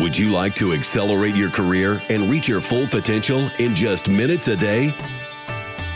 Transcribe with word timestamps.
Would 0.00 0.16
you 0.16 0.30
like 0.30 0.54
to 0.54 0.74
accelerate 0.74 1.34
your 1.34 1.50
career 1.50 2.00
and 2.08 2.30
reach 2.30 2.46
your 2.46 2.60
full 2.60 2.86
potential 2.86 3.50
in 3.58 3.74
just 3.74 4.08
minutes 4.08 4.46
a 4.46 4.54
day? 4.54 4.94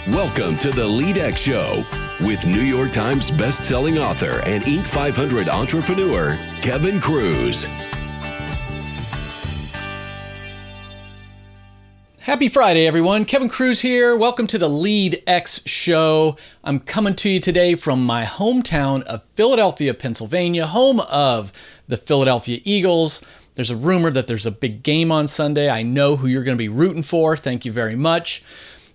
Welcome 0.08 0.58
to 0.58 0.72
the 0.72 0.88
LeadX 0.88 1.36
Show 1.36 1.84
with 2.26 2.44
New 2.44 2.62
York 2.62 2.90
Times 2.90 3.30
best-selling 3.30 3.98
author 3.98 4.40
and 4.44 4.64
Inc. 4.64 4.88
500 4.88 5.48
entrepreneur 5.48 6.36
Kevin 6.62 6.98
Kruse. 6.98 7.68
Happy 12.18 12.48
Friday, 12.48 12.88
everyone. 12.88 13.24
Kevin 13.24 13.48
Kruse 13.48 13.82
here. 13.82 14.16
Welcome 14.16 14.48
to 14.48 14.58
the 14.58 14.68
LeadX 14.68 15.62
Show. 15.64 16.36
I'm 16.64 16.80
coming 16.80 17.14
to 17.14 17.28
you 17.28 17.38
today 17.38 17.76
from 17.76 18.04
my 18.04 18.24
hometown 18.24 19.02
of 19.02 19.22
Philadelphia, 19.36 19.94
Pennsylvania, 19.94 20.66
home 20.66 20.98
of 20.98 21.52
the 21.86 21.96
Philadelphia 21.96 22.60
Eagles. 22.64 23.22
There's 23.54 23.70
a 23.70 23.76
rumor 23.76 24.10
that 24.10 24.28
there's 24.28 24.46
a 24.46 24.50
big 24.50 24.82
game 24.82 25.12
on 25.12 25.26
Sunday. 25.26 25.68
I 25.68 25.82
know 25.82 26.16
who 26.16 26.26
you're 26.26 26.42
going 26.42 26.56
to 26.56 26.62
be 26.62 26.70
rooting 26.70 27.02
for. 27.02 27.36
Thank 27.36 27.66
you 27.66 27.72
very 27.72 27.96
much. 27.96 28.42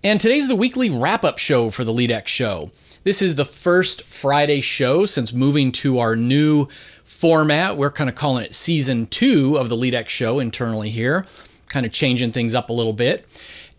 And 0.03 0.19
today's 0.19 0.47
the 0.47 0.55
weekly 0.55 0.89
wrap 0.89 1.23
up 1.23 1.37
show 1.37 1.69
for 1.69 1.83
the 1.83 1.93
LeadX 1.93 2.27
show. 2.27 2.71
This 3.03 3.21
is 3.21 3.35
the 3.35 3.45
first 3.45 4.03
Friday 4.03 4.61
show 4.61 5.05
since 5.05 5.31
moving 5.31 5.71
to 5.73 5.99
our 5.99 6.15
new 6.15 6.67
format. 7.03 7.77
We're 7.77 7.91
kind 7.91 8.09
of 8.09 8.15
calling 8.15 8.45
it 8.45 8.55
season 8.55 9.05
two 9.05 9.57
of 9.57 9.69
the 9.69 9.77
LeadX 9.77 10.09
show 10.09 10.39
internally 10.39 10.89
here, 10.89 11.27
kind 11.69 11.85
of 11.85 11.91
changing 11.91 12.31
things 12.31 12.55
up 12.55 12.71
a 12.71 12.73
little 12.73 12.93
bit. 12.93 13.27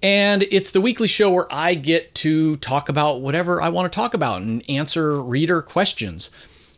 And 0.00 0.44
it's 0.44 0.70
the 0.70 0.80
weekly 0.80 1.08
show 1.08 1.30
where 1.30 1.52
I 1.52 1.74
get 1.74 2.14
to 2.16 2.54
talk 2.56 2.88
about 2.88 3.20
whatever 3.20 3.60
I 3.60 3.68
want 3.68 3.92
to 3.92 3.96
talk 3.96 4.14
about 4.14 4.42
and 4.42 4.62
answer 4.70 5.20
reader 5.20 5.60
questions. 5.60 6.30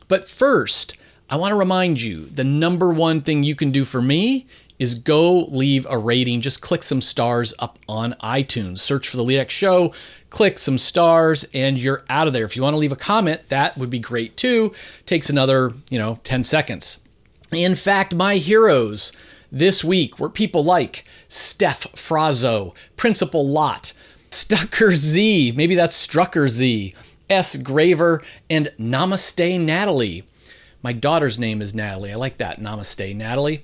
But 0.08 0.26
first, 0.26 0.96
I 1.30 1.36
want 1.36 1.52
to 1.52 1.56
remind 1.56 2.02
you 2.02 2.26
the 2.26 2.42
number 2.42 2.92
one 2.92 3.20
thing 3.20 3.44
you 3.44 3.54
can 3.54 3.70
do 3.70 3.84
for 3.84 4.02
me 4.02 4.48
is 4.80 4.96
go 4.96 5.44
leave 5.44 5.86
a 5.88 5.96
rating. 5.96 6.40
Just 6.40 6.60
click 6.60 6.82
some 6.82 7.00
stars 7.00 7.54
up 7.60 7.78
on 7.88 8.16
iTunes. 8.20 8.80
Search 8.80 9.08
for 9.08 9.16
the 9.16 9.22
LeadX 9.22 9.50
Show, 9.50 9.92
click 10.30 10.58
some 10.58 10.76
stars, 10.76 11.44
and 11.54 11.78
you're 11.78 12.02
out 12.10 12.26
of 12.26 12.32
there. 12.32 12.44
If 12.44 12.56
you 12.56 12.62
want 12.62 12.74
to 12.74 12.78
leave 12.78 12.90
a 12.90 12.96
comment, 12.96 13.48
that 13.48 13.78
would 13.78 13.90
be 13.90 14.00
great 14.00 14.36
too. 14.36 14.72
Takes 15.06 15.30
another, 15.30 15.70
you 15.88 16.00
know, 16.00 16.18
10 16.24 16.42
seconds. 16.42 16.98
In 17.52 17.76
fact, 17.76 18.12
my 18.12 18.34
heroes 18.36 19.12
this 19.52 19.84
week 19.84 20.18
were 20.18 20.30
people 20.30 20.64
like 20.64 21.04
Steph 21.28 21.92
Frazo, 21.92 22.74
Principal 22.96 23.46
Lot, 23.46 23.92
Stucker 24.32 24.92
Z, 24.96 25.52
maybe 25.52 25.76
that's 25.76 26.04
Strucker 26.04 26.48
Z, 26.48 26.92
S. 27.28 27.56
Graver, 27.56 28.20
and 28.48 28.72
Namaste 28.80 29.60
Natalie. 29.60 30.24
My 30.82 30.92
daughter's 30.92 31.38
name 31.38 31.60
is 31.60 31.74
Natalie. 31.74 32.12
I 32.12 32.16
like 32.16 32.38
that. 32.38 32.60
Namaste, 32.60 33.14
Natalie. 33.14 33.62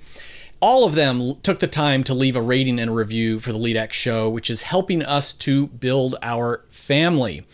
All 0.61 0.86
of 0.86 0.95
them 0.95 1.34
took 1.42 1.59
the 1.59 1.67
time 1.67 2.03
to 2.05 2.14
leave 2.14 2.34
a 2.34 2.41
rating 2.41 2.78
and 2.78 2.91
a 2.91 2.95
review 2.95 3.39
for 3.39 3.53
the 3.53 3.59
LeadX 3.59 3.92
show, 3.92 4.28
which 4.28 4.48
is 4.48 4.62
helping 4.62 5.03
us 5.03 5.34
to 5.34 5.67
build 5.67 6.17
our 6.22 6.64
family. 6.70 7.44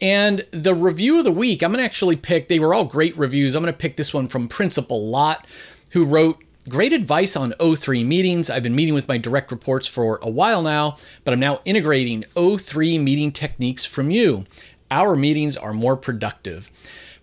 And 0.00 0.46
the 0.50 0.74
review 0.74 1.18
of 1.18 1.24
the 1.24 1.32
week, 1.32 1.62
I'm 1.62 1.70
going 1.70 1.78
to 1.78 1.84
actually 1.84 2.16
pick, 2.16 2.48
they 2.48 2.58
were 2.58 2.74
all 2.74 2.84
great 2.84 3.16
reviews. 3.16 3.54
I'm 3.54 3.62
going 3.62 3.72
to 3.72 3.78
pick 3.78 3.96
this 3.96 4.12
one 4.12 4.28
from 4.28 4.46
Principal 4.46 5.06
Lot, 5.06 5.46
who 5.92 6.04
wrote, 6.04 6.42
Great 6.68 6.92
advice 6.92 7.36
on 7.36 7.52
O3 7.58 8.04
meetings. 8.04 8.50
I've 8.50 8.62
been 8.62 8.74
meeting 8.74 8.92
with 8.92 9.08
my 9.08 9.16
direct 9.16 9.50
reports 9.50 9.88
for 9.88 10.18
a 10.20 10.28
while 10.28 10.62
now, 10.62 10.98
but 11.24 11.32
I'm 11.32 11.40
now 11.40 11.60
integrating 11.64 12.24
O3 12.36 13.02
meeting 13.02 13.32
techniques 13.32 13.86
from 13.86 14.10
you. 14.10 14.44
Our 14.90 15.16
meetings 15.16 15.56
are 15.56 15.72
more 15.72 15.96
productive. 15.96 16.70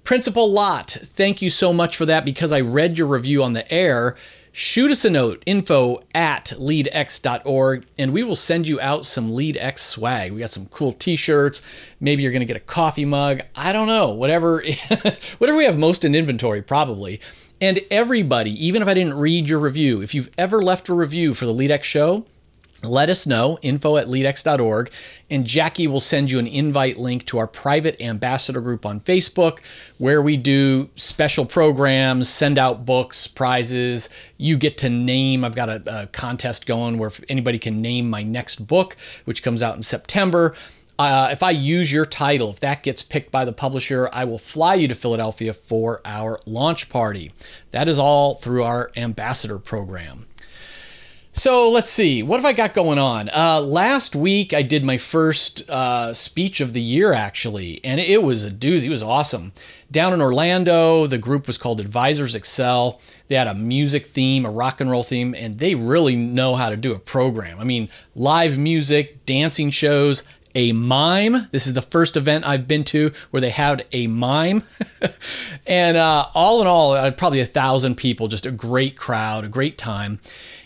Principal 0.07 0.49
Lot, 0.49 0.91
thank 0.91 1.41
you 1.41 1.49
so 1.49 1.73
much 1.73 1.97
for 1.97 2.05
that 2.05 2.23
because 2.23 2.53
I 2.53 2.61
read 2.61 2.97
your 2.97 3.07
review 3.07 3.43
on 3.43 3.51
the 3.51 3.69
air. 3.69 4.15
Shoot 4.53 4.89
us 4.89 5.03
a 5.03 5.09
note, 5.09 5.43
info 5.45 6.01
at 6.15 6.53
leadx.org, 6.57 7.85
and 7.99 8.13
we 8.13 8.23
will 8.23 8.37
send 8.37 8.69
you 8.69 8.79
out 8.79 9.03
some 9.03 9.31
LeadX 9.31 9.79
swag. 9.79 10.31
We 10.31 10.39
got 10.39 10.51
some 10.51 10.67
cool 10.67 10.93
t-shirts. 10.93 11.61
Maybe 11.99 12.23
you're 12.23 12.31
gonna 12.31 12.45
get 12.45 12.55
a 12.55 12.61
coffee 12.61 13.03
mug. 13.03 13.41
I 13.53 13.73
don't 13.73 13.87
know, 13.87 14.13
whatever, 14.13 14.63
whatever 15.39 15.57
we 15.57 15.65
have 15.65 15.77
most 15.77 16.05
in 16.05 16.15
inventory, 16.15 16.61
probably. 16.61 17.19
And 17.59 17.81
everybody, 17.91 18.65
even 18.65 18.81
if 18.81 18.87
I 18.87 18.93
didn't 18.93 19.15
read 19.15 19.49
your 19.49 19.59
review, 19.59 19.99
if 19.99 20.15
you've 20.15 20.29
ever 20.37 20.63
left 20.63 20.87
a 20.87 20.93
review 20.93 21.33
for 21.33 21.45
the 21.45 21.53
LeadX 21.53 21.83
show, 21.83 22.23
let 22.83 23.09
us 23.09 23.25
know, 23.25 23.57
info 23.61 23.97
at 23.97 24.07
leadx.org, 24.07 24.91
and 25.29 25.45
Jackie 25.45 25.87
will 25.87 25.99
send 25.99 26.31
you 26.31 26.37
an 26.37 26.47
invite 26.47 26.97
link 26.97 27.25
to 27.25 27.39
our 27.39 27.47
private 27.47 27.99
ambassador 28.01 28.61
group 28.61 28.85
on 28.85 28.99
Facebook 28.99 29.59
where 29.97 30.21
we 30.21 30.37
do 30.37 30.89
special 30.95 31.45
programs, 31.45 32.29
send 32.29 32.59
out 32.59 32.85
books, 32.85 33.25
prizes. 33.27 34.09
You 34.37 34.57
get 34.57 34.77
to 34.79 34.89
name, 34.89 35.43
I've 35.43 35.55
got 35.55 35.69
a, 35.69 36.01
a 36.03 36.07
contest 36.07 36.67
going 36.67 36.99
where 36.99 37.11
anybody 37.29 37.57
can 37.57 37.81
name 37.81 38.09
my 38.09 38.21
next 38.21 38.67
book, 38.67 38.95
which 39.25 39.41
comes 39.41 39.63
out 39.63 39.75
in 39.75 39.81
September. 39.81 40.55
Uh, 40.99 41.29
if 41.31 41.43
I 41.43 41.51
use 41.51 41.91
your 41.91 42.05
title, 42.05 42.49
if 42.49 42.59
that 42.61 42.81
gets 42.81 43.03
picked 43.03 43.31
by 43.31 43.45
the 43.45 43.53
publisher, 43.53 44.09
I 44.11 44.23
will 44.25 44.39
fly 44.39 44.75
you 44.75 44.87
to 44.87 44.95
Philadelphia 44.95 45.53
for 45.53 46.01
our 46.05 46.39
launch 46.45 46.89
party. 46.89 47.31
That 47.71 47.87
is 47.87 47.99
all 47.99 48.35
through 48.35 48.63
our 48.63 48.91
ambassador 48.95 49.59
program. 49.59 50.25
So 51.37 51.69
let's 51.69 51.91
see. 51.91 52.23
What 52.23 52.37
have 52.37 52.45
I 52.45 52.53
got 52.53 52.73
going 52.73 52.97
on? 52.97 53.29
Uh, 53.29 53.61
last 53.61 54.15
week, 54.15 54.55
I 54.55 54.63
did 54.63 54.83
my 54.83 54.97
first 54.97 55.69
uh, 55.69 56.11
speech 56.11 56.61
of 56.61 56.73
the 56.73 56.81
year, 56.81 57.13
actually, 57.13 57.79
and 57.83 57.99
it 57.99 58.23
was 58.23 58.43
a 58.43 58.49
doozy. 58.49 58.85
It 58.85 58.89
was 58.89 59.03
awesome. 59.03 59.53
Down 59.91 60.13
in 60.13 60.21
Orlando, 60.21 61.05
the 61.05 61.19
group 61.19 61.45
was 61.45 61.59
called 61.59 61.79
Advisors 61.79 62.33
Excel. 62.33 62.99
They 63.27 63.35
had 63.35 63.45
a 63.45 63.53
music 63.53 64.07
theme, 64.07 64.47
a 64.47 64.49
rock 64.49 64.81
and 64.81 64.89
roll 64.89 65.03
theme, 65.03 65.35
and 65.35 65.59
they 65.59 65.75
really 65.75 66.15
know 66.15 66.55
how 66.55 66.71
to 66.71 66.75
do 66.75 66.95
a 66.95 66.99
program. 66.99 67.59
I 67.59 67.63
mean, 67.63 67.89
live 68.15 68.57
music, 68.57 69.23
dancing 69.27 69.69
shows, 69.69 70.23
a 70.57 70.71
mime. 70.71 71.47
This 71.51 71.67
is 71.67 71.73
the 71.73 71.83
first 71.83 72.17
event 72.17 72.43
I've 72.45 72.67
been 72.67 72.83
to 72.85 73.11
where 73.29 73.39
they 73.39 73.51
had 73.51 73.85
a 73.91 74.07
mime. 74.07 74.63
and 75.67 75.95
uh, 75.95 76.25
all 76.33 76.61
in 76.61 76.67
all, 76.67 76.93
uh, 76.93 77.11
probably 77.11 77.41
a 77.41 77.45
thousand 77.45 77.95
people, 77.95 78.27
just 78.27 78.47
a 78.47 78.51
great 78.51 78.97
crowd, 78.97 79.45
a 79.45 79.49
great 79.49 79.77
time. 79.77 80.19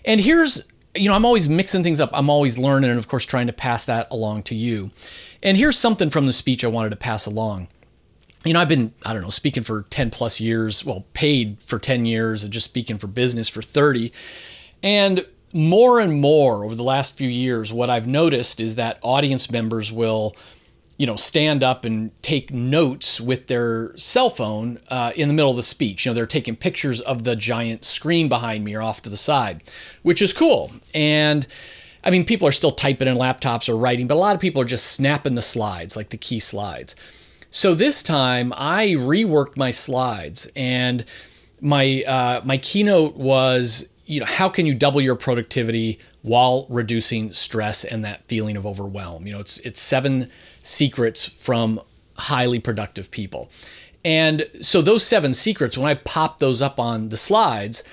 And 0.06 0.22
here's, 0.22 0.66
you 0.96 1.09
know, 1.09 1.13
I'm 1.13 1.25
always 1.25 1.50
mixing 1.50 1.84
things 1.84 2.00
up. 2.00 2.09
I'm 2.13 2.29
always 2.29 2.57
learning 2.57 2.90
and, 2.90 2.97
of 2.97 3.09
course, 3.09 3.25
trying 3.25 3.47
to 3.47 3.53
pass 3.53 3.84
that 3.85 4.07
along 4.12 4.44
to 4.44 4.56
you. 4.56 4.91
And 5.44 5.57
here's 5.57 5.78
something 5.78 6.09
from 6.09 6.25
the 6.25 6.31
speech 6.31 6.63
I 6.63 6.68
wanted 6.68 6.91
to 6.91 6.96
pass 6.96 7.25
along. 7.25 7.68
You 8.46 8.53
know, 8.53 8.62
I've 8.62 8.69
been, 8.69 8.94
I 9.06 9.12
don't 9.12 9.23
know, 9.23 9.29
speaking 9.29 9.62
for 9.62 9.84
10 9.90 10.09
plus 10.09 10.40
years, 10.40 10.85
well, 10.85 11.06
paid 11.12 11.63
for 11.63 11.79
10 11.79 12.06
years 12.06 12.46
and 12.46 12.53
just 12.53 12.66
speaking 12.66 12.97
for 12.97 13.08
business 13.08 13.50
for 13.50 13.62
30. 13.62 14.13
And 14.81 15.25
more 15.53 16.00
and 16.00 16.19
more 16.19 16.63
over 16.63 16.75
the 16.75 16.84
last 16.84 17.17
few 17.17 17.29
years, 17.29 17.72
what 17.72 17.89
I've 17.89 18.07
noticed 18.07 18.59
is 18.59 18.75
that 18.75 19.00
audience 19.01 19.51
members 19.51 19.91
will 19.91 20.35
you 21.01 21.07
know, 21.07 21.16
stand 21.16 21.63
up 21.63 21.84
and 21.84 22.12
take 22.22 22.53
notes 22.53 23.19
with 23.19 23.47
their 23.47 23.97
cell 23.97 24.29
phone 24.29 24.78
uh, 24.90 25.11
in 25.16 25.29
the 25.29 25.34
middle 25.34 25.50
of 25.50 25.56
the 25.56 25.63
speech. 25.63 26.06
You 26.06 26.11
know, 26.11 26.13
they're 26.13 26.28
taking 26.28 26.56
pictures 26.56 27.01
of 27.01 27.23
the 27.23 27.35
giant 27.35 27.84
screen 27.84 28.29
behind 28.29 28.63
me 28.63 28.75
or 28.75 28.84
off 28.84 29.01
to 29.01 29.09
the 29.09 29.17
side, 29.17 29.63
which 30.03 30.22
is 30.22 30.31
cool. 30.31 30.72
And 30.94 31.47
I 32.03 32.11
mean, 32.11 32.23
people 32.23 32.47
are 32.47 32.51
still 32.51 32.72
typing 32.72 33.07
in 33.07 33.17
laptops 33.17 33.67
or 33.67 33.75
writing, 33.75 34.06
but 34.06 34.13
a 34.13 34.19
lot 34.19 34.35
of 34.35 34.41
people 34.41 34.61
are 34.61 34.66
just 34.66 34.91
snapping 34.91 35.34
the 35.34 35.41
slides, 35.41 35.95
like 35.95 36.09
the 36.09 36.17
key 36.17 36.40
slides. 36.40 36.95
So 37.50 37.73
this 37.73 38.03
time 38.03 38.53
I 38.56 38.90
reworked 38.90 39.57
my 39.57 39.72
slides 39.72 40.51
and 40.56 41.03
my 41.61 42.03
uh, 42.07 42.41
my 42.45 42.57
keynote 42.59 43.16
was 43.16 43.90
you 44.11 44.19
know 44.19 44.25
how 44.25 44.49
can 44.49 44.66
you 44.66 44.73
double 44.73 45.01
your 45.01 45.16
productivity 45.16 45.99
while 46.22 46.66
reducing 46.69 47.31
stress 47.31 47.83
and 47.83 48.03
that 48.03 48.25
feeling 48.27 48.57
of 48.57 48.66
overwhelm 48.66 49.25
you 49.25 49.33
know 49.33 49.39
it's 49.39 49.59
it's 49.59 49.79
seven 49.79 50.29
secrets 50.61 51.27
from 51.27 51.79
highly 52.22 52.59
productive 52.59 53.11
people. 53.11 53.49
And 54.03 54.45
so 54.61 54.81
those 54.81 55.05
seven 55.05 55.33
secrets, 55.33 55.77
when 55.77 55.88
I 55.88 55.95
pop 55.95 56.39
those 56.39 56.61
up 56.61 56.79
on 56.79 57.09
the 57.09 57.17
slides, 57.17 57.83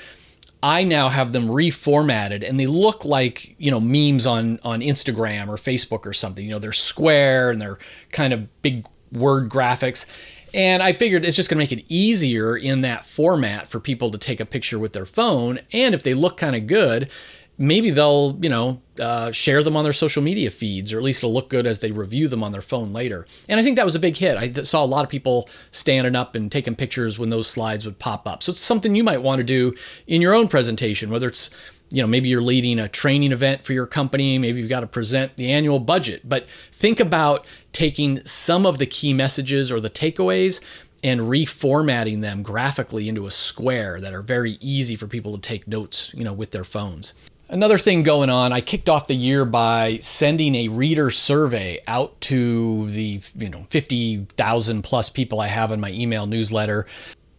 I 0.63 0.85
now 0.85 1.09
have 1.09 1.33
them 1.33 1.49
reformatted 1.49 2.47
and 2.47 2.59
they 2.59 2.67
look 2.67 3.05
like, 3.05 3.55
you 3.59 3.71
know, 3.71 3.81
memes 3.81 4.27
on 4.27 4.59
on 4.63 4.81
Instagram 4.81 5.49
or 5.49 5.57
Facebook 5.57 6.05
or 6.07 6.13
something. 6.13 6.45
You 6.45 6.53
know, 6.53 6.59
they're 6.59 6.73
square 6.73 7.51
and 7.51 7.61
they're 7.61 7.79
kind 8.13 8.33
of 8.33 8.63
big 8.63 8.87
word 9.13 9.49
graphics. 9.51 10.07
And 10.55 10.83
I 10.83 10.93
figured 10.93 11.25
it's 11.25 11.37
just 11.37 11.49
going 11.51 11.59
to 11.59 11.63
make 11.63 11.73
it 11.73 11.85
easier 11.89 12.57
in 12.57 12.83
that 12.83 13.05
format 13.05 13.69
for 13.69 13.81
people 13.81 14.11
to 14.11 14.19
take 14.19 14.41
a 14.41 14.47
picture 14.47 14.79
with 14.79 14.93
their 14.93 15.07
phone. 15.07 15.61
And 15.73 15.95
if 15.95 16.03
they 16.03 16.15
look 16.15 16.37
kind 16.37 16.57
of 16.57 16.67
good, 16.67 17.11
maybe 17.59 17.91
they'll, 17.91 18.39
you 18.41 18.49
know, 18.49 18.81
uh, 19.01 19.33
share 19.33 19.63
them 19.63 19.77
on 19.77 19.83
their 19.83 19.93
social 19.93 20.23
media 20.23 20.51
feeds, 20.51 20.93
or 20.93 20.99
at 20.99 21.05
least 21.05 21.21
it'll 21.21 21.35
look 21.35 21.51
good 21.51 21.67
as 21.67 21.81
they 21.81 21.91
review 21.91 22.29
them 22.29 22.43
on 22.45 22.53
their 22.53 22.63
phone 22.63 22.93
later. 22.93 23.27
And 23.49 23.59
I 23.59 23.63
think 23.63 23.77
that 23.77 23.85
was 23.85 23.97
a 23.97 24.01
big 24.01 24.17
hit. 24.17 24.37
I 24.37 24.63
saw 24.63 24.85
a 24.85 24.87
lot 24.87 25.05
of 25.05 25.11
people 25.11 25.49
standing 25.71 26.15
up 26.15 26.35
and 26.35 26.51
taking 26.51 26.77
pictures 26.77 27.19
when 27.19 27.31
those 27.31 27.49
slides 27.49 27.85
would 27.85 27.99
pop 27.99 28.27
up. 28.29 28.43
So 28.43 28.51
it's 28.53 28.61
something 28.61 28.95
you 28.95 29.05
might 29.05 29.23
want 29.23 29.41
to 29.41 29.45
do 29.45 29.75
in 30.07 30.23
your 30.23 30.35
own 30.35 30.49
presentation, 30.49 31.11
whether 31.11 31.27
it's 31.27 31.51
you 31.91 32.03
know 32.03 32.09
maybe 32.09 32.29
you're 32.29 32.43
leading 32.43 32.79
a 32.79 32.89
training 32.89 33.33
event 33.33 33.63
for 33.65 33.73
your 33.73 33.87
company 33.87 34.39
maybe 34.39 34.59
you've 34.59 34.69
got 34.69 34.81
to 34.81 34.87
present 34.87 35.35
the 35.37 35.51
annual 35.51 35.79
budget 35.79 36.29
but 36.29 36.49
think 36.73 37.01
about 37.01 37.47
taking 37.73 38.25
some 38.25 38.67
of 38.67 38.79
the 38.79 38.87
key 38.87 39.13
messages 39.13 39.73
or 39.73 39.81
the 39.81 39.91
takeaways 39.91 40.61
and 41.05 41.21
reformatting 41.21 42.21
them 42.21 42.43
graphically 42.43 43.09
into 43.09 43.27
a 43.27 43.31
square 43.31 44.01
that 44.01 44.13
are 44.13 44.23
very 44.23 44.59
easy 44.61 44.97
for 44.97 45.07
people 45.07 45.35
to 45.35 45.41
take 45.41 45.69
notes, 45.69 46.13
you 46.15 46.25
know, 46.25 46.33
with 46.33 46.51
their 46.51 46.65
phones. 46.65 47.15
Another 47.51 47.79
thing 47.79 48.03
going 48.03 48.29
on, 48.29 48.53
I 48.53 48.61
kicked 48.61 48.91
off 48.91 49.07
the 49.07 49.15
year 49.15 49.47
by 49.47 49.99
sending 50.01 50.55
a 50.55 50.69
reader 50.69 51.11
survey 51.11 51.81
out 51.87 52.21
to 52.23 52.91
the, 52.91 53.23
you 53.37 53.49
know, 53.49 53.65
50,000 53.71 54.83
plus 54.83 55.09
people 55.09 55.41
I 55.41 55.47
have 55.47 55.73
in 55.73 55.81
my 55.81 55.91
email 55.91 56.27
newsletter. 56.27 56.87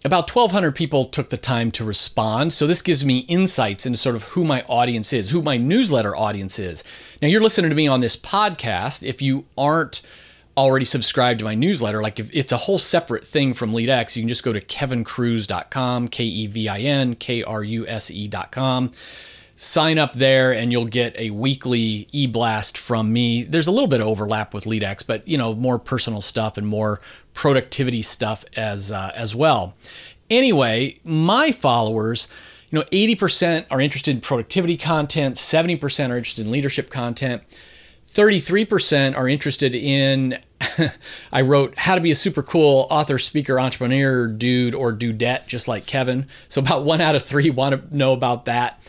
About 0.06 0.34
1,200 0.34 0.76
people 0.76 1.06
took 1.06 1.30
the 1.30 1.36
time 1.36 1.72
to 1.72 1.84
respond. 1.84 2.54
So 2.54 2.66
this 2.66 2.82
gives 2.82 3.04
me 3.04 3.20
insights 3.28 3.86
into 3.86 3.98
sort 3.98 4.16
of 4.16 4.24
who 4.24 4.46
my 4.46 4.62
audience 4.62 5.12
is, 5.12 5.32
who 5.32 5.42
my 5.42 5.58
newsletter 5.58 6.16
audience 6.16 6.58
is. 6.58 6.86
Now, 7.22 7.28
you're 7.28 7.42
listening 7.42 7.70
to 7.70 7.76
me 7.76 7.86
on 7.90 8.00
this 8.00 8.16
podcast. 8.16 9.04
If 9.04 9.22
you 9.22 9.46
aren't 9.58 10.02
already 10.56 10.86
subscribed 10.86 11.40
to 11.40 11.46
my 11.46 11.54
newsletter, 11.54 12.02
like 12.02 12.18
if 12.18 12.34
it's 12.34 12.54
a 12.54 12.58
whole 12.58 12.80
separate 12.80 13.28
thing 13.28 13.54
from 13.54 13.74
LeadX, 13.74 14.16
you 14.16 14.22
can 14.22 14.30
just 14.30 14.44
go 14.44 14.54
to 14.54 14.62
kevinkruse.com, 14.62 16.08
K 16.08 16.24
E 16.24 16.48
V 16.48 16.70
I 16.70 16.80
N 16.80 17.16
K 17.16 17.44
R 17.44 17.62
U 17.62 17.86
S 17.86 18.10
E.com 18.10 18.92
sign 19.62 19.98
up 19.98 20.14
there 20.14 20.54
and 20.54 20.72
you'll 20.72 20.86
get 20.86 21.14
a 21.20 21.32
weekly 21.32 22.08
e-blast 22.14 22.78
from 22.78 23.12
me. 23.12 23.44
There's 23.44 23.68
a 23.68 23.74
little 23.74 23.88
bit 23.88 24.00
of 24.00 24.08
overlap 24.08 24.54
with 24.54 24.64
LeadX, 24.64 25.06
but 25.06 25.28
you 25.28 25.38
know, 25.38 25.54
more 25.54 25.78
personal 25.78 26.22
stuff 26.22 26.58
and 26.58 26.66
more 26.66 27.02
productivity 27.40 28.02
stuff 28.02 28.44
as 28.58 28.92
uh, 28.92 29.14
as 29.16 29.34
well. 29.34 29.74
Anyway, 30.30 31.00
my 31.06 31.54
followers, 31.54 32.28
you 32.70 32.78
know, 32.78 32.86
80% 32.92 33.66
are 33.72 33.80
interested 33.80 34.14
in 34.14 34.20
productivity 34.20 34.76
content, 34.76 35.36
70% 35.36 36.10
are 36.10 36.18
interested 36.18 36.46
in 36.46 36.52
leadership 36.52 36.90
content. 36.90 37.42
33% 38.06 39.16
are 39.16 39.30
interested 39.30 39.74
in 39.74 40.38
I 41.32 41.42
wrote 41.42 41.76
how 41.78 41.96
to 41.96 42.02
be 42.02 42.12
a 42.12 42.16
super 42.16 42.44
cool 42.44 42.88
author, 42.90 43.18
speaker, 43.18 43.58
entrepreneur, 43.58 44.28
dude 44.28 44.76
or 44.76 44.92
dudette 44.92 45.48
just 45.48 45.66
like 45.66 45.86
Kevin. 45.86 46.28
So 46.50 46.60
about 46.60 46.84
1 46.84 47.00
out 47.00 47.16
of 47.16 47.24
3 47.24 47.52
want 47.52 47.90
to 47.90 47.98
know 47.98 48.12
about 48.12 48.46
that 48.46 48.84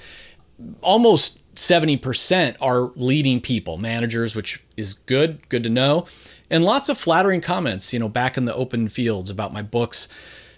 almost 0.83 1.39
70% 1.55 2.57
are 2.61 2.91
leading 2.97 3.41
people, 3.41 3.77
managers, 3.77 4.35
which 4.35 4.61
is 4.77 4.95
good, 4.95 5.49
good 5.49 5.63
to 5.63 5.71
know. 5.71 6.07
And 6.51 6.65
lots 6.65 6.89
of 6.89 6.99
flattering 6.99 7.41
comments, 7.41 7.93
you 7.93 7.99
know, 7.99 8.09
back 8.09 8.37
in 8.37 8.45
the 8.45 8.55
open 8.55 8.89
fields 8.89 9.31
about 9.31 9.53
my 9.53 9.63
books 9.63 10.09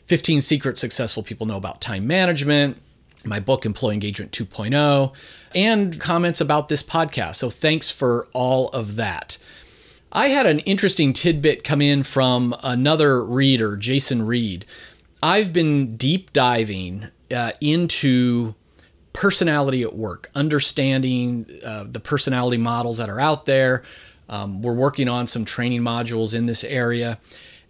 15 0.05 0.41
Secrets 0.41 0.81
Successful 0.81 1.23
People 1.23 1.47
Know 1.47 1.57
About 1.57 1.81
Time 1.81 2.07
Management, 2.07 2.79
my 3.25 3.39
book 3.39 3.65
Employee 3.67 3.95
Engagement 3.95 4.33
2.0, 4.33 5.15
and 5.55 6.01
comments 6.01 6.41
about 6.41 6.69
this 6.69 6.83
podcast. 6.83 7.37
So 7.37 7.51
thanks 7.51 7.91
for 7.91 8.27
all 8.33 8.69
of 8.71 8.97
that. 8.97 9.39
I 10.11 10.29
had 10.29 10.47
an 10.47 10.59
interesting 10.61 11.13
tidbit 11.13 11.65
come 11.65 11.81
in 11.81 12.03
from 12.03 12.55
another 12.63 13.25
reader, 13.25 13.77
Jason 13.77 14.27
Reed. 14.27 14.67
I've 15.23 15.53
been 15.53 15.97
deep 15.97 16.33
diving 16.33 17.07
uh, 17.35 17.53
into 17.61 18.55
personality 19.13 19.83
at 19.83 19.95
work, 19.95 20.31
understanding 20.35 21.47
uh, 21.65 21.85
the 21.89 22.01
personality 22.01 22.57
models 22.57 22.99
that 22.99 23.09
are 23.09 23.21
out 23.21 23.47
there. 23.47 23.83
Um, 24.29 24.63
we're 24.63 24.75
working 24.75 25.09
on 25.09 25.27
some 25.27 25.45
training 25.45 25.83
modules 25.83 26.35
in 26.35 26.47
this 26.47 26.65
area. 26.65 27.19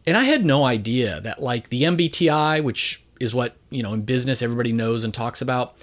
And 0.06 0.16
I 0.16 0.24
had 0.24 0.44
no 0.44 0.64
idea 0.64 1.20
that, 1.20 1.40
like, 1.40 1.68
the 1.68 1.82
MBTI, 1.82 2.62
which 2.62 3.02
is 3.20 3.34
what, 3.34 3.56
you 3.70 3.82
know, 3.82 3.92
in 3.92 4.02
business 4.02 4.42
everybody 4.42 4.72
knows 4.72 5.04
and 5.04 5.14
talks 5.14 5.40
about, 5.40 5.76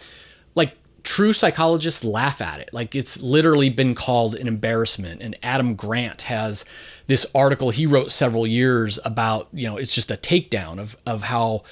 like, 0.55 0.75
true 1.03 1.31
psychologists 1.31 2.03
laugh 2.03 2.41
at 2.41 2.59
it. 2.59 2.69
Like, 2.73 2.95
it's 2.95 3.21
literally 3.21 3.69
been 3.69 3.95
called 3.95 4.35
an 4.35 4.47
embarrassment. 4.47 5.21
And 5.21 5.35
Adam 5.41 5.75
Grant 5.75 6.23
has 6.23 6.65
this 7.07 7.25
article 7.33 7.69
he 7.69 7.85
wrote 7.85 8.11
several 8.11 8.45
years 8.45 8.99
about, 9.05 9.47
you 9.53 9.67
know, 9.67 9.77
it's 9.77 9.95
just 9.95 10.11
a 10.11 10.17
takedown 10.17 10.79
of, 10.79 10.97
of 11.05 11.23
how 11.23 11.63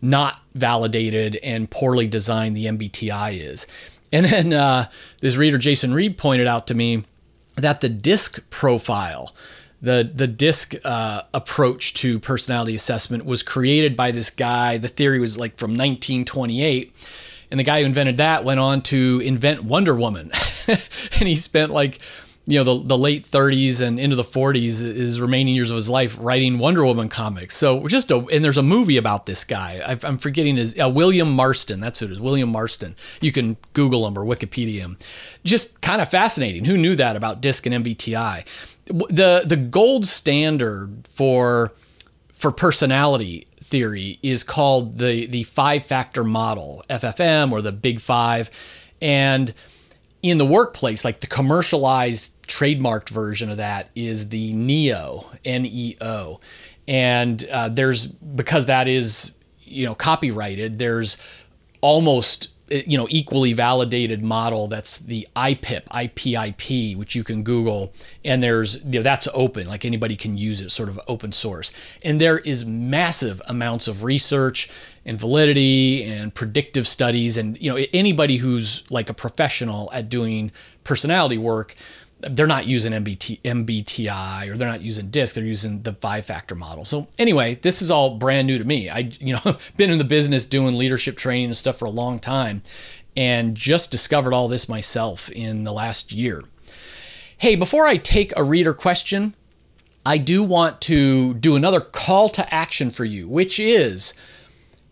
not 0.00 0.40
validated 0.54 1.36
and 1.42 1.70
poorly 1.70 2.06
designed 2.06 2.56
the 2.56 2.66
MBTI 2.66 3.40
is. 3.40 3.66
And 4.12 4.26
then 4.26 4.52
uh, 4.52 4.88
this 5.20 5.36
reader, 5.36 5.58
Jason 5.58 5.92
Reed, 5.92 6.16
pointed 6.16 6.46
out 6.46 6.66
to 6.68 6.74
me 6.74 7.02
that 7.56 7.80
the 7.80 7.88
DISC 7.88 8.48
profile, 8.50 9.34
the 9.80 10.10
the 10.12 10.26
DISC 10.26 10.74
uh, 10.84 11.22
approach 11.34 11.94
to 11.94 12.18
personality 12.18 12.74
assessment, 12.74 13.24
was 13.24 13.42
created 13.42 13.96
by 13.96 14.10
this 14.10 14.30
guy. 14.30 14.78
The 14.78 14.88
theory 14.88 15.18
was 15.18 15.38
like 15.38 15.56
from 15.56 15.70
1928. 15.72 16.92
And 17.48 17.60
the 17.60 17.64
guy 17.64 17.80
who 17.80 17.86
invented 17.86 18.16
that 18.16 18.42
went 18.44 18.58
on 18.58 18.82
to 18.82 19.20
invent 19.24 19.62
Wonder 19.62 19.94
Woman. 19.94 20.32
and 20.68 21.28
he 21.28 21.36
spent 21.36 21.70
like 21.70 22.00
you 22.46 22.58
know 22.58 22.64
the, 22.64 22.86
the 22.86 22.98
late 22.98 23.24
30s 23.24 23.80
and 23.80 23.98
into 23.98 24.14
the 24.14 24.22
40s 24.22 24.80
his 24.80 25.20
remaining 25.20 25.54
years 25.54 25.70
of 25.70 25.76
his 25.76 25.88
life 25.88 26.16
writing 26.20 26.58
wonder 26.58 26.84
woman 26.84 27.08
comics. 27.08 27.56
So 27.56 27.86
just 27.88 28.10
a, 28.10 28.18
and 28.18 28.44
there's 28.44 28.56
a 28.56 28.62
movie 28.62 28.96
about 28.96 29.26
this 29.26 29.42
guy. 29.44 29.82
I 29.84 30.06
am 30.06 30.16
forgetting 30.16 30.56
his 30.56 30.78
uh, 30.80 30.88
william 30.88 31.32
marston. 31.32 31.80
That's 31.80 31.98
who 31.98 32.06
it 32.06 32.12
is 32.12 32.20
william 32.20 32.50
marston. 32.50 32.94
You 33.20 33.32
can 33.32 33.56
google 33.72 34.06
him 34.06 34.16
or 34.16 34.24
wikipedia 34.24 34.78
him. 34.78 34.96
Just 35.44 35.80
kind 35.80 36.00
of 36.00 36.08
fascinating. 36.08 36.64
Who 36.64 36.76
knew 36.76 36.94
that 36.94 37.16
about 37.16 37.40
disc 37.40 37.66
and 37.66 37.84
mbti 37.84 38.44
the 38.86 39.42
the 39.44 39.56
gold 39.56 40.06
standard 40.06 41.06
for 41.08 41.72
for 42.32 42.52
personality 42.52 43.46
theory 43.60 44.18
is 44.22 44.44
called 44.44 44.98
the 44.98 45.26
the 45.26 45.42
five 45.42 45.84
factor 45.84 46.22
model 46.22 46.84
ffm 46.88 47.50
or 47.50 47.60
the 47.60 47.72
big 47.72 47.98
five. 47.98 48.50
And 49.02 49.52
in 50.30 50.38
the 50.38 50.46
workplace, 50.46 51.04
like 51.04 51.20
the 51.20 51.26
commercialized 51.26 52.32
trademarked 52.46 53.08
version 53.10 53.50
of 53.50 53.56
that 53.58 53.90
is 53.94 54.28
the 54.28 54.52
Neo, 54.52 55.26
N 55.44 55.64
E 55.66 55.96
O. 56.00 56.40
And 56.88 57.44
uh, 57.50 57.68
there's, 57.68 58.06
because 58.06 58.66
that 58.66 58.88
is, 58.88 59.32
you 59.62 59.84
know, 59.86 59.94
copyrighted, 59.94 60.78
there's 60.78 61.18
almost 61.80 62.48
you 62.68 62.98
know 62.98 63.06
equally 63.10 63.52
validated 63.52 64.24
model 64.24 64.66
that's 64.66 64.98
the 64.98 65.28
IPIP 65.36 65.84
IPIP 65.84 66.96
which 66.96 67.14
you 67.14 67.22
can 67.22 67.44
google 67.44 67.92
and 68.24 68.42
there's 68.42 68.82
you 68.84 68.90
know, 68.98 69.02
that's 69.02 69.28
open 69.32 69.68
like 69.68 69.84
anybody 69.84 70.16
can 70.16 70.36
use 70.36 70.60
it 70.60 70.70
sort 70.70 70.88
of 70.88 71.00
open 71.06 71.30
source 71.30 71.70
and 72.04 72.20
there 72.20 72.38
is 72.38 72.64
massive 72.64 73.40
amounts 73.46 73.86
of 73.86 74.02
research 74.02 74.68
and 75.06 75.18
validity 75.18 76.04
and 76.04 76.34
predictive 76.34 76.86
studies 76.86 77.38
and 77.38 77.56
you 77.62 77.70
know 77.70 77.86
anybody 77.94 78.36
who's 78.36 78.82
like 78.90 79.08
a 79.08 79.14
professional 79.14 79.88
at 79.92 80.10
doing 80.10 80.52
personality 80.84 81.38
work 81.38 81.74
they're 82.20 82.46
not 82.46 82.66
using 82.66 82.92
MBT, 82.92 83.42
MBTI 83.42 84.48
or 84.48 84.56
they're 84.56 84.68
not 84.68 84.80
using 84.80 85.10
DISC. 85.10 85.34
They're 85.34 85.44
using 85.44 85.82
the 85.82 85.92
five 85.92 86.24
factor 86.24 86.54
model. 86.54 86.84
So 86.84 87.08
anyway, 87.18 87.56
this 87.56 87.82
is 87.82 87.90
all 87.90 88.16
brand 88.16 88.46
new 88.46 88.58
to 88.58 88.64
me. 88.64 88.88
I, 88.88 89.10
you 89.20 89.34
know, 89.34 89.56
been 89.76 89.90
in 89.90 89.98
the 89.98 90.04
business 90.04 90.44
doing 90.44 90.76
leadership 90.78 91.16
training 91.16 91.46
and 91.46 91.56
stuff 91.56 91.78
for 91.78 91.84
a 91.84 91.90
long 91.90 92.18
time 92.18 92.62
and 93.16 93.54
just 93.54 93.90
discovered 93.90 94.32
all 94.32 94.48
this 94.48 94.68
myself 94.68 95.30
in 95.30 95.64
the 95.64 95.72
last 95.72 96.12
year. 96.12 96.42
Hey, 97.38 97.54
before 97.54 97.86
I 97.86 97.96
take 97.96 98.32
a 98.36 98.44
reader 98.44 98.72
question, 98.72 99.34
I 100.04 100.18
do 100.18 100.42
want 100.42 100.80
to 100.82 101.34
do 101.34 101.56
another 101.56 101.80
call 101.80 102.28
to 102.30 102.54
action 102.54 102.90
for 102.90 103.04
you, 103.04 103.28
which 103.28 103.58
is 103.58 104.14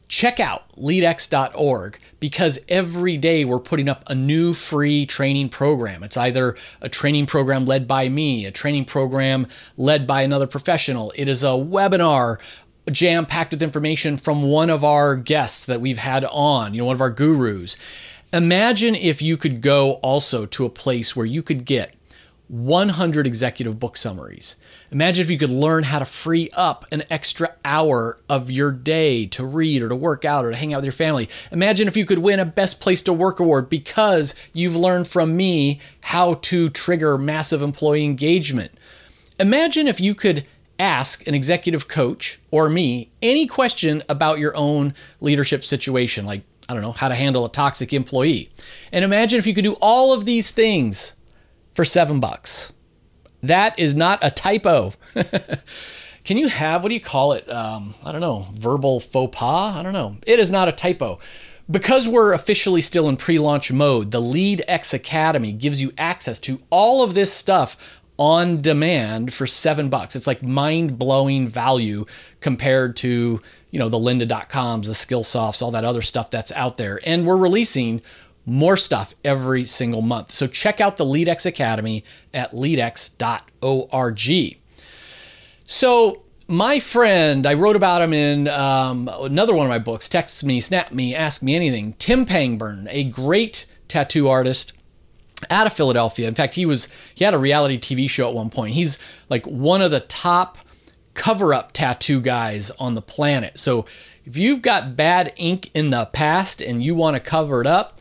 check 0.09 0.39
out 0.41 0.69
leadx.org 0.77 1.99
because 2.21 2.59
every 2.69 3.17
day 3.17 3.45
we're 3.45 3.59
putting 3.59 3.89
up 3.89 4.05
a 4.09 4.15
new 4.15 4.55
free 4.55 5.07
training 5.07 5.49
program. 5.49 6.03
It's 6.03 6.17
either 6.17 6.57
a 6.81 6.89
training 6.89 7.27
program 7.27 7.65
led 7.65 7.89
by 7.89 8.09
me, 8.09 8.47
a 8.47 8.51
training 8.51 8.85
program 8.85 9.47
led 9.77 10.07
by 10.07 10.23
another 10.23 10.47
professional. 10.47 11.13
It 11.17 11.29
is 11.29 11.45
a 11.45 11.49
webinar 11.49 12.41
jam 12.91 13.25
packed 13.27 13.53
with 13.53 13.63
information 13.63 14.17
from 14.17 14.43
one 14.43 14.71
of 14.71 14.85
our 14.85 15.17
guests 15.17 15.65
that 15.67 15.81
we've 15.81 15.99
had 15.99 16.25
on, 16.27 16.75
you 16.75 16.81
know, 16.81 16.87
one 16.87 16.95
of 16.95 17.01
our 17.01 17.11
gurus. 17.11 17.77
Imagine 18.33 18.95
if 18.95 19.23
you 19.23 19.37
could 19.37 19.63
go 19.63 19.93
also 19.95 20.45
to 20.47 20.65
a 20.65 20.71
place 20.71 21.15
where 21.15 21.27
you 21.27 21.43
could 21.43 21.65
get 21.65 21.95
100 22.49 23.27
executive 23.27 23.79
book 23.79 23.97
summaries. 23.97 24.57
Imagine 24.91 25.23
if 25.23 25.31
you 25.31 25.39
could 25.39 25.51
learn 25.51 25.85
how 25.85 25.99
to 25.99 26.05
free 26.05 26.51
up 26.55 26.85
an 26.93 27.03
extra 27.09 27.55
hour 27.65 28.19
of 28.29 28.51
your 28.51 28.71
day 28.71 29.27
to 29.27 29.45
read 29.45 29.83
or 29.83 29.89
to 29.89 29.97
work 29.97 30.25
out 30.25 30.45
or 30.45 30.51
to 30.51 30.57
hang 30.57 30.75
out 30.75 30.79
with 30.79 30.85
your 30.85 30.93
family. 30.93 31.29
Imagine 31.53 31.89
if 31.89 31.97
you 31.97 32.05
could 32.05 32.19
win 32.19 32.39
a 32.39 32.45
Best 32.45 32.81
Place 32.81 33.01
to 33.03 33.13
Work 33.13 33.41
award 33.41 33.71
because 33.71 34.35
you've 34.53 34.77
learned 34.77 35.09
from 35.09 35.37
me 35.37 35.81
how 36.03 36.35
to 36.35 36.69
trigger 36.69 37.17
massive 37.17 37.63
employee 37.63 38.05
engagement. 38.05 38.73
Imagine 39.41 39.89
if 39.89 40.01
you 40.01 40.15
could 40.15 40.47
ask 40.79 41.27
an 41.27 41.35
executive 41.35 41.89
coach 41.89 42.41
or 42.51 42.69
me 42.69 43.11
any 43.23 43.47
question 43.47 44.03
about 44.09 44.39
your 44.39 44.55
own 44.57 44.93
leadership 45.21 45.65
situation, 45.65 46.27
like, 46.27 46.43
I 46.69 46.75
don't 46.75 46.83
know, 46.83 46.93
how 46.93 47.09
to 47.09 47.15
handle 47.15 47.45
a 47.45 47.51
toxic 47.51 47.93
employee. 47.93 48.51
And 48.93 49.05
imagine 49.05 49.39
if 49.39 49.47
you 49.47 49.55
could 49.55 49.65
do 49.65 49.77
all 49.81 50.13
of 50.13 50.25
these 50.25 50.51
things 50.51 51.15
for 51.75 51.85
seven 51.85 52.21
bucks. 52.21 52.73
That 53.43 53.79
is 53.79 53.95
not 53.95 54.21
a 54.23 54.31
typo. 54.31 54.95
Can 56.25 56.39
you 56.39 56.49
have, 56.49 56.83
what 56.83 56.89
do 56.89 56.95
you 56.95 57.01
call 57.01 57.33
it? 57.33 57.49
Um, 57.51 57.95
I 58.03 58.11
don't 58.11 58.23
know, 58.23 58.47
verbal 58.55 59.01
faux 59.01 59.37
pas? 59.37 59.77
I 59.77 59.83
don't 59.83 59.93
know. 59.93 60.17
It 60.27 60.39
is 60.39 60.51
not 60.51 60.69
a 60.69 60.73
typo. 60.73 61.19
Because 61.71 62.09
we're 62.09 62.33
officially 62.33 62.81
still 62.81 63.09
in 63.09 63.17
pre 63.17 63.39
launch 63.39 63.73
mode, 63.73 64.11
the 64.11 64.21
Lead 64.21 64.63
X 64.67 64.95
Academy 64.95 65.53
gives 65.53 65.83
you 65.83 65.93
access 65.99 66.39
to 66.41 66.61
all 66.71 67.03
of 67.03 67.15
this 67.15 67.33
stuff 67.33 68.01
on 68.17 68.59
demand 68.59 69.33
for 69.33 69.47
seven 69.47 69.89
bucks. 69.89 70.15
It's 70.15 70.27
like 70.27 70.43
mind 70.43 70.99
blowing 70.99 71.49
value 71.49 72.07
compared 72.41 72.97
to, 72.99 73.41
you 73.71 73.79
know, 73.79 73.89
the 73.89 73.99
lynda.coms, 73.99 74.87
the 74.87 74.93
Skillsofts, 74.95 75.63
all 75.63 75.73
that 75.73 75.85
other 75.85 76.03
stuff 76.03 76.31
that's 76.31 76.53
out 76.53 76.77
there. 76.77 77.01
And 77.05 77.27
we're 77.27 77.37
releasing 77.37 78.03
more 78.47 78.77
stuff 78.77 79.15
every 79.25 79.65
single 79.65 80.03
month. 80.03 80.33
So 80.33 80.47
check 80.47 80.81
out 80.81 80.97
the 80.97 81.05
LeadX 81.05 81.47
Academy 81.47 82.05
at 82.33 82.53
leadx.org. 82.53 83.11
So 85.67 86.23
my 86.47 86.79
friend, 86.79 87.47
I 87.47 87.55
wrote 87.55 87.77
about 87.77 88.03
him 88.03 88.13
in 88.13 88.49
um, 88.49 89.09
another 89.09 89.55
one 89.55 89.65
of 89.67 89.71
my 89.71 89.79
books, 89.79 90.09
Text 90.09 90.45
Me, 90.45 90.61
Snap 90.61 90.93
Me, 90.93 91.15
Ask 91.15 91.43
Me 91.43 91.57
Anything, 91.57 91.95
Tim 91.95 92.27
Pangburn, 92.27 92.87
a 92.91 93.05
great 93.05 93.67
tattoo 93.89 94.29
artist 94.29 94.73
out 95.51 95.67
of 95.67 95.73
Philadelphia. 95.73 96.29
In 96.29 96.35
fact, 96.35 96.55
he 96.55 96.67
was 96.67 96.89
he 97.15 97.25
had 97.25 97.35
a 97.35 97.39
reality 97.39 97.79
TV 97.79 98.09
show 98.09 98.29
at 98.29 98.35
one 98.35 98.51
point. 98.51 98.75
He's 98.75 98.99
like 99.31 99.47
one 99.47 99.81
of 99.83 99.91
the 99.91 100.01
top 100.01 100.59
cover 101.15 101.55
up 101.55 101.73
tattoo 101.73 102.21
guys 102.21 102.71
on 102.73 102.95
the 102.95 103.03
planet. 103.03 103.59
So 103.59 103.87
if 104.25 104.37
you've 104.37 104.63
got 104.63 104.97
bad 104.97 105.33
ink 105.37 105.71
in 105.75 105.91
the 105.91 106.07
past 106.07 106.61
and 106.61 106.83
you 106.83 106.95
want 106.95 107.15
to 107.17 107.21
cover 107.21 107.61
it 107.61 107.67
up, 107.67 107.99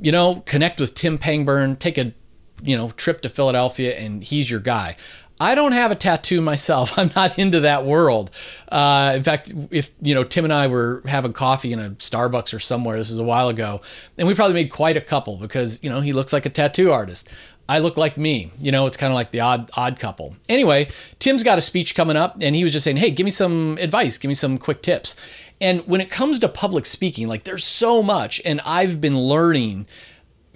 you 0.00 0.12
know, 0.12 0.42
connect 0.46 0.80
with 0.80 0.94
Tim 0.94 1.18
Pangburn, 1.18 1.78
take 1.78 1.98
a 1.98 2.12
you 2.62 2.76
know 2.76 2.90
trip 2.90 3.20
to 3.22 3.28
Philadelphia, 3.28 3.96
and 3.96 4.22
he's 4.22 4.50
your 4.50 4.60
guy. 4.60 4.96
I 5.40 5.56
don't 5.56 5.72
have 5.72 5.90
a 5.90 5.96
tattoo 5.96 6.40
myself. 6.40 6.96
I'm 6.98 7.10
not 7.16 7.38
into 7.38 7.60
that 7.60 7.84
world. 7.84 8.30
Uh, 8.70 9.12
in 9.16 9.22
fact, 9.22 9.52
if 9.70 9.90
you 10.00 10.14
know, 10.14 10.24
Tim 10.24 10.44
and 10.44 10.52
I 10.52 10.66
were 10.66 11.02
having 11.06 11.32
coffee 11.32 11.72
in 11.72 11.78
a 11.78 11.90
Starbucks 11.90 12.54
or 12.54 12.58
somewhere. 12.58 12.96
This 12.98 13.10
is 13.10 13.18
a 13.18 13.24
while 13.24 13.48
ago, 13.48 13.80
and 14.18 14.28
we 14.28 14.34
probably 14.34 14.54
made 14.54 14.70
quite 14.70 14.96
a 14.96 15.00
couple 15.00 15.36
because 15.36 15.82
you 15.82 15.90
know 15.90 16.00
he 16.00 16.12
looks 16.12 16.32
like 16.32 16.46
a 16.46 16.50
tattoo 16.50 16.92
artist. 16.92 17.28
I 17.66 17.78
look 17.78 17.96
like 17.96 18.18
me. 18.18 18.50
You 18.58 18.72
know, 18.72 18.86
it's 18.86 18.96
kind 18.96 19.10
of 19.10 19.14
like 19.14 19.30
the 19.30 19.40
odd 19.40 19.70
odd 19.74 19.98
couple. 19.98 20.36
Anyway, 20.48 20.88
Tim's 21.18 21.42
got 21.42 21.56
a 21.56 21.62
speech 21.62 21.94
coming 21.94 22.16
up, 22.16 22.36
and 22.40 22.54
he 22.54 22.62
was 22.62 22.72
just 22.72 22.84
saying, 22.84 22.98
"Hey, 22.98 23.10
give 23.10 23.24
me 23.24 23.30
some 23.30 23.78
advice. 23.80 24.18
Give 24.18 24.28
me 24.28 24.34
some 24.34 24.58
quick 24.58 24.82
tips." 24.82 25.16
And 25.60 25.86
when 25.86 26.00
it 26.00 26.10
comes 26.10 26.38
to 26.40 26.48
public 26.48 26.86
speaking, 26.86 27.28
like 27.28 27.44
there's 27.44 27.64
so 27.64 28.02
much, 28.02 28.40
and 28.44 28.60
I've 28.64 29.00
been 29.00 29.18
learning 29.18 29.86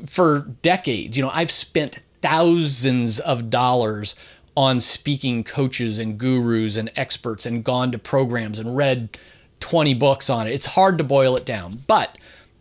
for 0.04 0.40
decades. 0.62 1.16
You 1.16 1.24
know, 1.24 1.30
I've 1.32 1.50
spent 1.50 2.00
thousands 2.20 3.20
of 3.20 3.50
dollars 3.50 4.14
on 4.56 4.80
speaking 4.80 5.44
coaches 5.44 5.98
and 5.98 6.18
gurus 6.18 6.76
and 6.76 6.90
experts 6.96 7.46
and 7.46 7.62
gone 7.62 7.92
to 7.92 7.98
programs 7.98 8.58
and 8.58 8.76
read 8.76 9.16
20 9.60 9.94
books 9.94 10.28
on 10.28 10.46
it. 10.46 10.52
It's 10.52 10.66
hard 10.66 10.98
to 10.98 11.04
boil 11.04 11.36
it 11.36 11.44
down. 11.44 11.84
But 11.86 12.18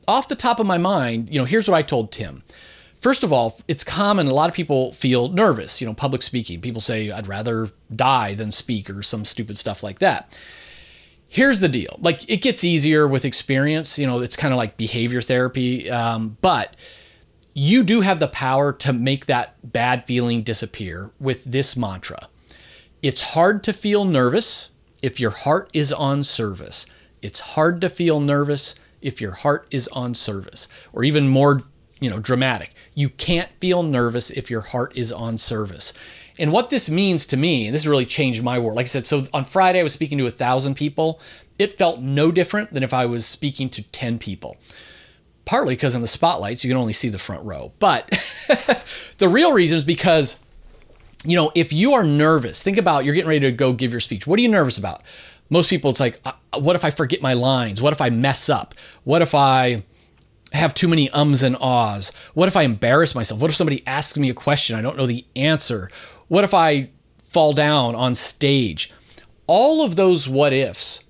off 0.08 0.28
the 0.28 0.36
top 0.36 0.60
of 0.60 0.68
my 0.68 0.78
mind, 0.78 1.30
you 1.32 1.40
know, 1.40 1.46
here's 1.46 1.68
what 1.68 1.76
I 1.76 1.82
told 1.82 2.12
Tim. 2.12 2.44
First 2.94 3.24
of 3.24 3.32
all, 3.32 3.60
it's 3.68 3.84
common, 3.84 4.28
a 4.28 4.34
lot 4.34 4.50
of 4.50 4.56
people 4.56 4.92
feel 4.92 5.30
nervous, 5.30 5.82
you 5.82 5.88
know, 5.88 5.94
public 5.94 6.22
speaking. 6.22 6.62
People 6.62 6.82
say, 6.82 7.12
I'd 7.12 7.28
rather 7.28 7.72
die 7.96 8.34
than 8.34 8.52
speak 8.52 8.90
or 8.90 9.04
some 9.04 9.24
stupid 9.24 9.58
stuff 9.58 9.84
like 9.84 10.00
that. 10.00 10.38
Here's 11.28 11.60
the 11.60 11.68
deal 11.68 11.98
like, 12.00 12.30
it 12.30 12.42
gets 12.42 12.64
easier 12.64 13.08
with 13.08 13.26
experience. 13.26 14.00
You 14.00 14.08
know, 14.08 14.20
it's 14.20 14.36
kind 14.36 14.54
of 14.54 14.58
like 14.58 14.78
behavior 14.78 15.22
therapy. 15.22 15.90
Um, 15.90 16.38
but 16.42 16.76
you 17.54 17.84
do 17.84 18.02
have 18.02 18.20
the 18.20 18.28
power 18.28 18.72
to 18.72 18.94
make 18.94 19.26
that 19.26 19.56
bad 19.64 20.06
feeling 20.06 20.44
disappear 20.44 21.12
with 21.20 21.44
this 21.44 21.76
mantra. 21.76 22.28
It's 23.02 23.22
hard 23.22 23.64
to 23.64 23.74
feel 23.74 24.06
nervous 24.06 24.70
if 25.02 25.20
your 25.20 25.32
heart 25.32 25.70
is 25.74 25.92
on 25.92 26.24
service. 26.24 26.86
It's 27.22 27.40
hard 27.40 27.82
to 27.82 27.90
feel 27.90 28.20
nervous 28.20 28.76
if 29.02 29.20
your 29.22 29.32
heart 29.32 29.68
is 29.72 29.88
on 29.90 30.14
service. 30.14 30.68
Or 30.94 31.04
even 31.04 31.28
more, 31.28 31.64
you 32.00 32.10
know, 32.10 32.20
dramatic. 32.20 32.74
You 32.94 33.10
can't 33.10 33.50
feel 33.60 33.84
nervous 33.84 34.30
if 34.30 34.50
your 34.50 34.62
heart 34.62 34.96
is 34.96 35.12
on 35.12 35.38
service. 35.38 35.94
And 36.40 36.52
what 36.52 36.70
this 36.70 36.90
means 36.90 37.26
to 37.28 37.38
me, 37.38 37.66
and 37.66 37.74
this 37.74 37.86
really 37.86 38.06
changed 38.06 38.44
my 38.44 38.60
world. 38.60 38.76
Like 38.76 38.86
I 38.86 38.88
said, 38.88 39.08
so 39.08 39.26
on 39.34 39.44
Friday 39.44 39.80
I 39.80 39.84
was 39.84 39.94
speaking 39.94 40.18
to 40.20 40.28
a 40.28 40.32
thousand 40.32 40.76
people. 40.76 41.20
It 41.58 41.78
felt 41.78 42.00
no 42.00 42.32
different 42.32 42.74
than 42.74 42.84
if 42.84 42.94
I 42.94 43.06
was 43.08 43.26
speaking 43.26 43.70
to 43.70 43.84
10 43.84 44.20
people 44.20 44.58
partly 45.48 45.76
because 45.76 45.96
in 45.96 46.02
the 46.02 46.08
spotlights 46.08 46.64
you 46.64 46.70
can 46.70 46.78
only 46.78 46.94
see 46.94 47.10
the 47.10 47.18
front 47.18 47.44
row. 47.44 47.72
But 47.80 48.10
the 49.18 49.28
real 49.28 49.54
reason 49.54 49.80
is 49.80 49.86
because, 49.86 50.36
you 51.26 51.36
know, 51.36 51.52
if 51.56 51.74
you 51.74 51.94
are 51.94 52.04
nervous, 52.04 52.62
think 52.62 52.78
about 52.78 53.06
you're 53.06 53.16
getting 53.16 53.30
ready 53.30 53.40
to 53.40 53.52
go 53.52 53.74
give 53.74 53.92
your 53.92 54.02
speech. 54.02 54.28
What 54.28 54.38
are 54.38 54.42
you 54.42 54.50
nervous 54.50 54.78
about? 54.78 55.02
Most 55.50 55.70
people, 55.70 55.90
it's 55.90 56.02
like, 56.02 56.22
what 56.54 56.76
if 56.76 56.84
I 56.84 56.92
forget 56.92 57.22
my 57.22 57.34
lines? 57.34 57.82
What 57.82 57.94
if 57.94 58.02
I 58.02 58.10
mess 58.10 58.50
up? 58.50 58.76
What 59.06 59.22
if 59.22 59.34
I 59.34 59.84
have 60.52 60.74
too 60.74 60.90
many 60.90 61.10
ums 61.12 61.42
and 61.42 61.56
ahs? 61.62 62.12
What 62.34 62.50
if 62.50 62.58
I 62.58 62.64
embarrass 62.64 63.16
myself? 63.16 63.42
What 63.42 63.50
if 63.50 63.56
somebody 63.56 63.88
asks 63.88 64.18
me 64.18 64.30
a 64.30 64.34
question 64.34 64.76
I 64.76 64.82
don't 64.82 64.98
know 64.98 65.08
the 65.08 65.26
answer? 65.36 65.90
What 66.28 66.44
if 66.44 66.54
I 66.54 66.90
fall 67.22 67.54
down 67.54 67.96
on 67.96 68.16
stage? 68.16 68.92
All 69.48 69.84
of 69.84 69.96
those 69.96 70.28
what 70.28 70.54
ifs 70.54 71.06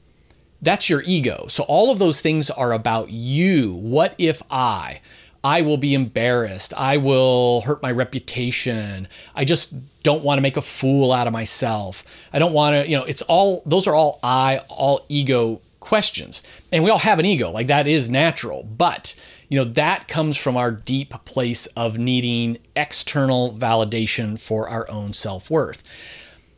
that's 0.61 0.89
your 0.89 1.03
ego. 1.03 1.45
So 1.49 1.63
all 1.63 1.91
of 1.91 1.99
those 1.99 2.21
things 2.21 2.49
are 2.49 2.73
about 2.73 3.11
you. 3.11 3.73
What 3.73 4.15
if 4.17 4.41
I? 4.49 5.01
I 5.43 5.61
will 5.61 5.77
be 5.77 5.93
embarrassed. 5.93 6.73
I 6.75 6.97
will 6.97 7.61
hurt 7.61 7.81
my 7.81 7.91
reputation. 7.91 9.07
I 9.35 9.45
just 9.45 9.73
don't 10.03 10.23
want 10.23 10.39
to 10.39 10.41
make 10.41 10.57
a 10.57 10.61
fool 10.61 11.11
out 11.11 11.27
of 11.27 11.33
myself. 11.33 12.03
I 12.33 12.39
don't 12.39 12.53
want 12.53 12.73
to, 12.75 12.89
you 12.89 12.97
know, 12.97 13.03
it's 13.03 13.21
all, 13.23 13.61
those 13.65 13.87
are 13.87 13.93
all 13.93 14.19
I, 14.23 14.61
all 14.67 15.05
ego 15.09 15.61
questions. 15.87 16.43
And 16.71 16.83
we 16.83 16.89
all 16.89 16.99
have 16.99 17.19
an 17.19 17.25
ego, 17.25 17.49
like 17.49 17.67
that 17.67 17.87
is 17.87 18.09
natural. 18.09 18.63
But, 18.63 19.15
you 19.47 19.57
know, 19.57 19.63
that 19.71 20.07
comes 20.07 20.37
from 20.37 20.57
our 20.57 20.71
deep 20.71 21.13
place 21.25 21.65
of 21.67 21.97
needing 21.97 22.57
external 22.75 23.53
validation 23.53 24.39
for 24.39 24.67
our 24.67 24.89
own 24.89 25.13
self 25.13 25.49
worth. 25.49 25.83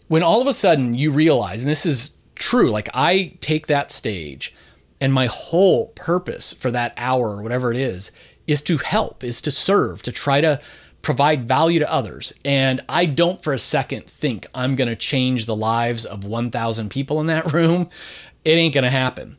When 0.07 0.24
all 0.24 0.41
of 0.41 0.48
a 0.48 0.53
sudden 0.53 0.95
you 0.95 1.12
realize, 1.12 1.62
and 1.62 1.69
this 1.69 1.86
is 1.86 2.12
true. 2.36 2.71
Like 2.71 2.89
I 2.93 3.38
take 3.41 3.67
that 3.67 3.91
stage 3.91 4.55
and 5.00 5.13
my 5.13 5.27
whole 5.27 5.88
purpose 5.89 6.53
for 6.53 6.71
that 6.71 6.93
hour 6.98 7.29
or 7.29 7.43
whatever 7.43 7.71
it 7.71 7.77
is 7.77 8.12
is 8.48 8.62
to 8.63 8.77
help, 8.77 9.24
is 9.24 9.41
to 9.41 9.51
serve, 9.51 10.01
to 10.03 10.12
try 10.12 10.41
to 10.41 10.59
provide 11.01 11.48
value 11.48 11.79
to 11.79 11.91
others. 11.91 12.33
And 12.43 12.81
I 12.89 13.05
don't 13.05 13.41
for 13.41 13.53
a 13.53 13.59
second 13.59 14.07
think 14.07 14.48
I'm 14.53 14.75
going 14.75 14.89
to 14.89 14.95
change 14.95 15.45
the 15.45 15.55
lives 15.55 16.05
of 16.05 16.25
1,000 16.25 16.89
people 16.89 17.21
in 17.21 17.27
that 17.27 17.53
room. 17.53 17.89
It 18.46 18.51
ain't 18.51 18.74
going 18.74 18.84
to 18.84 18.89
happen. 18.89 19.38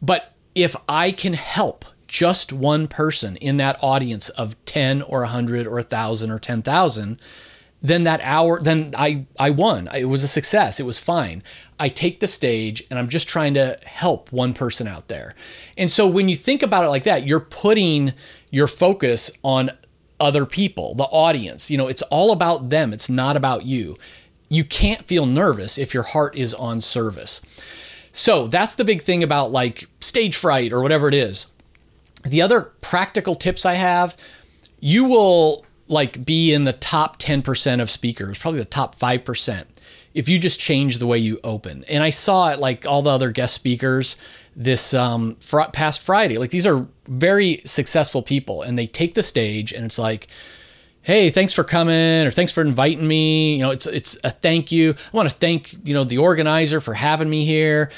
But 0.00 0.34
if 0.54 0.76
I 0.88 1.10
can 1.10 1.34
help 1.34 1.84
just 2.06 2.52
one 2.52 2.86
person 2.86 3.36
in 3.36 3.56
that 3.56 3.76
audience 3.82 4.28
of 4.30 4.62
10 4.66 5.02
or 5.02 5.20
100 5.20 5.66
or 5.66 5.74
1,000 5.74 6.30
or 6.30 6.38
10,000, 6.38 7.20
then 7.84 8.04
that 8.04 8.20
hour 8.22 8.60
then 8.62 8.94
I 8.96 9.26
I 9.38 9.50
won. 9.50 9.90
It 9.94 10.06
was 10.06 10.24
a 10.24 10.28
success. 10.28 10.80
It 10.80 10.86
was 10.86 10.98
fine. 10.98 11.42
I 11.78 11.90
take 11.90 12.20
the 12.20 12.26
stage 12.26 12.82
and 12.88 12.98
I'm 12.98 13.08
just 13.08 13.28
trying 13.28 13.52
to 13.54 13.78
help 13.84 14.32
one 14.32 14.54
person 14.54 14.88
out 14.88 15.08
there. 15.08 15.34
And 15.76 15.90
so 15.90 16.06
when 16.06 16.30
you 16.30 16.34
think 16.34 16.62
about 16.62 16.86
it 16.86 16.88
like 16.88 17.04
that, 17.04 17.26
you're 17.26 17.40
putting 17.40 18.14
your 18.50 18.68
focus 18.68 19.30
on 19.42 19.70
other 20.18 20.46
people, 20.46 20.94
the 20.94 21.04
audience. 21.04 21.70
You 21.70 21.76
know, 21.76 21.88
it's 21.88 22.02
all 22.02 22.32
about 22.32 22.70
them. 22.70 22.94
It's 22.94 23.10
not 23.10 23.36
about 23.36 23.66
you. 23.66 23.98
You 24.48 24.64
can't 24.64 25.04
feel 25.04 25.26
nervous 25.26 25.76
if 25.76 25.92
your 25.92 26.04
heart 26.04 26.36
is 26.36 26.54
on 26.54 26.80
service. 26.80 27.42
So 28.16 28.46
that's 28.46 28.76
the 28.76 28.84
big 28.84 29.02
thing 29.02 29.24
about 29.24 29.50
like 29.50 29.86
stage 30.00 30.36
fright 30.36 30.72
or 30.72 30.80
whatever 30.80 31.08
it 31.08 31.14
is. 31.14 31.48
The 32.22 32.42
other 32.42 32.72
practical 32.80 33.34
tips 33.34 33.66
I 33.66 33.74
have, 33.74 34.16
you 34.78 35.04
will 35.04 35.64
like 35.88 36.24
be 36.24 36.52
in 36.54 36.62
the 36.64 36.72
top 36.72 37.18
10% 37.18 37.82
of 37.82 37.90
speakers, 37.90 38.38
probably 38.38 38.60
the 38.60 38.66
top 38.66 38.96
5%, 38.96 39.64
if 40.14 40.28
you 40.28 40.38
just 40.38 40.60
change 40.60 40.98
the 40.98 41.08
way 41.08 41.18
you 41.18 41.40
open. 41.42 41.84
And 41.88 42.04
I 42.04 42.10
saw 42.10 42.50
it 42.50 42.60
like 42.60 42.86
all 42.86 43.02
the 43.02 43.10
other 43.10 43.32
guest 43.32 43.52
speakers 43.52 44.16
this 44.54 44.94
um, 44.94 45.34
fr- 45.40 45.62
past 45.72 46.00
Friday. 46.00 46.38
Like 46.38 46.50
these 46.50 46.68
are 46.68 46.86
very 47.08 47.62
successful 47.64 48.22
people 48.22 48.62
and 48.62 48.78
they 48.78 48.86
take 48.86 49.14
the 49.14 49.24
stage 49.24 49.72
and 49.72 49.84
it's 49.84 49.98
like, 49.98 50.28
hey, 51.04 51.30
thanks 51.30 51.52
for 51.52 51.62
coming 51.62 52.26
or 52.26 52.30
thanks 52.30 52.52
for 52.52 52.62
inviting 52.62 53.06
me. 53.06 53.56
You 53.56 53.62
know, 53.62 53.70
it's 53.70 53.86
it's 53.86 54.18
a 54.24 54.30
thank 54.30 54.72
you. 54.72 54.94
I 55.12 55.16
want 55.16 55.28
to 55.30 55.36
thank, 55.36 55.74
you 55.86 55.94
know, 55.94 56.02
the 56.02 56.18
organizer 56.18 56.80
for 56.80 56.94
having 56.94 57.30
me 57.30 57.44
here. 57.44 57.90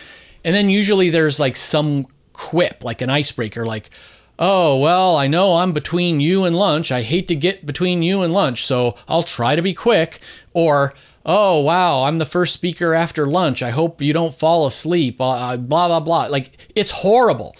And 0.45 0.55
then 0.55 0.69
usually 0.69 1.11
there's 1.11 1.41
like 1.41 1.57
some 1.57 2.07
quip, 2.33 2.85
like 2.85 3.01
an 3.01 3.09
icebreaker, 3.09 3.65
like, 3.65 3.91
Oh, 4.39 4.77
well, 4.77 5.17
I 5.17 5.29
know 5.29 5.57
I'm 5.57 5.73
between 5.73 6.21
you 6.21 6.45
and 6.45 6.55
lunch. 6.55 6.93
I 6.93 7.01
hate 7.01 7.27
to 7.29 7.35
get 7.35 7.65
between 7.65 8.03
you 8.03 8.21
and 8.21 8.35
lunch, 8.35 8.67
so 8.67 8.95
I'll 9.09 9.23
try 9.23 9.57
to 9.57 9.63
be 9.63 9.73
quick. 9.73 10.21
Or, 10.53 10.93
oh, 11.25 11.63
wow, 11.63 12.03
I'm 12.03 12.19
the 12.19 12.27
first 12.27 12.53
speaker 12.53 12.93
after 12.93 13.27
lunch. 13.27 13.63
I 13.63 13.71
hope 13.71 14.03
you 14.03 14.13
don't 14.13 14.35
fall 14.35 14.67
asleep. 14.67 15.23
Uh, 15.23 15.57
blah, 15.57 15.89
blah, 15.89 16.01
blah. 16.01 16.27
Like, 16.27 16.51
it's 16.75 16.91
horrible. 16.91 17.57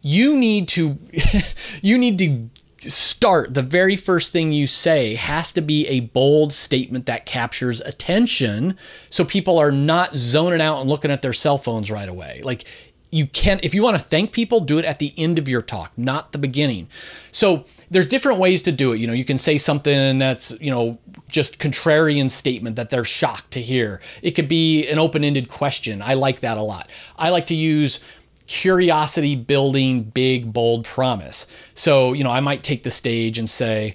You 0.00 0.36
need 0.36 0.68
to, 0.68 0.96
you 1.82 1.98
need 1.98 2.18
to 2.18 2.61
start 2.90 3.54
the 3.54 3.62
very 3.62 3.96
first 3.96 4.32
thing 4.32 4.52
you 4.52 4.66
say 4.66 5.14
has 5.14 5.52
to 5.52 5.60
be 5.60 5.86
a 5.86 6.00
bold 6.00 6.52
statement 6.52 7.06
that 7.06 7.26
captures 7.26 7.80
attention 7.80 8.76
so 9.08 9.24
people 9.24 9.58
are 9.58 9.72
not 9.72 10.16
zoning 10.16 10.60
out 10.60 10.80
and 10.80 10.90
looking 10.90 11.10
at 11.10 11.22
their 11.22 11.32
cell 11.32 11.58
phones 11.58 11.90
right 11.90 12.08
away. 12.08 12.40
Like, 12.42 12.64
you 13.12 13.26
can 13.26 13.60
if 13.62 13.74
you 13.74 13.82
want 13.82 13.96
to 13.96 14.02
thank 14.02 14.32
people 14.32 14.58
do 14.58 14.78
it 14.78 14.84
at 14.86 14.98
the 14.98 15.12
end 15.18 15.38
of 15.38 15.46
your 15.46 15.60
talk 15.62 15.92
not 15.96 16.32
the 16.32 16.38
beginning. 16.38 16.88
So 17.30 17.64
there's 17.90 18.06
different 18.06 18.38
ways 18.40 18.62
to 18.62 18.72
do 18.72 18.92
it. 18.92 18.98
You 18.98 19.06
know 19.06 19.12
you 19.12 19.26
can 19.26 19.38
say 19.38 19.58
something 19.58 20.18
that's 20.18 20.58
you 20.60 20.70
know 20.70 20.98
just 21.30 21.58
contrarian 21.58 22.30
statement 22.30 22.76
that 22.76 22.90
they're 22.90 23.04
shocked 23.04 23.50
to 23.52 23.60
hear. 23.60 24.00
It 24.22 24.32
could 24.32 24.48
be 24.48 24.88
an 24.88 24.98
open-ended 24.98 25.48
question. 25.50 26.02
I 26.02 26.14
like 26.14 26.40
that 26.40 26.56
a 26.56 26.62
lot. 26.62 26.90
I 27.16 27.28
like 27.28 27.46
to 27.46 27.54
use 27.54 28.00
curiosity 28.46 29.36
building 29.36 30.02
big 30.02 30.52
bold 30.52 30.84
promise 30.84 31.46
so 31.74 32.12
you 32.12 32.24
know 32.24 32.30
i 32.30 32.40
might 32.40 32.62
take 32.62 32.82
the 32.82 32.90
stage 32.90 33.38
and 33.38 33.48
say 33.48 33.94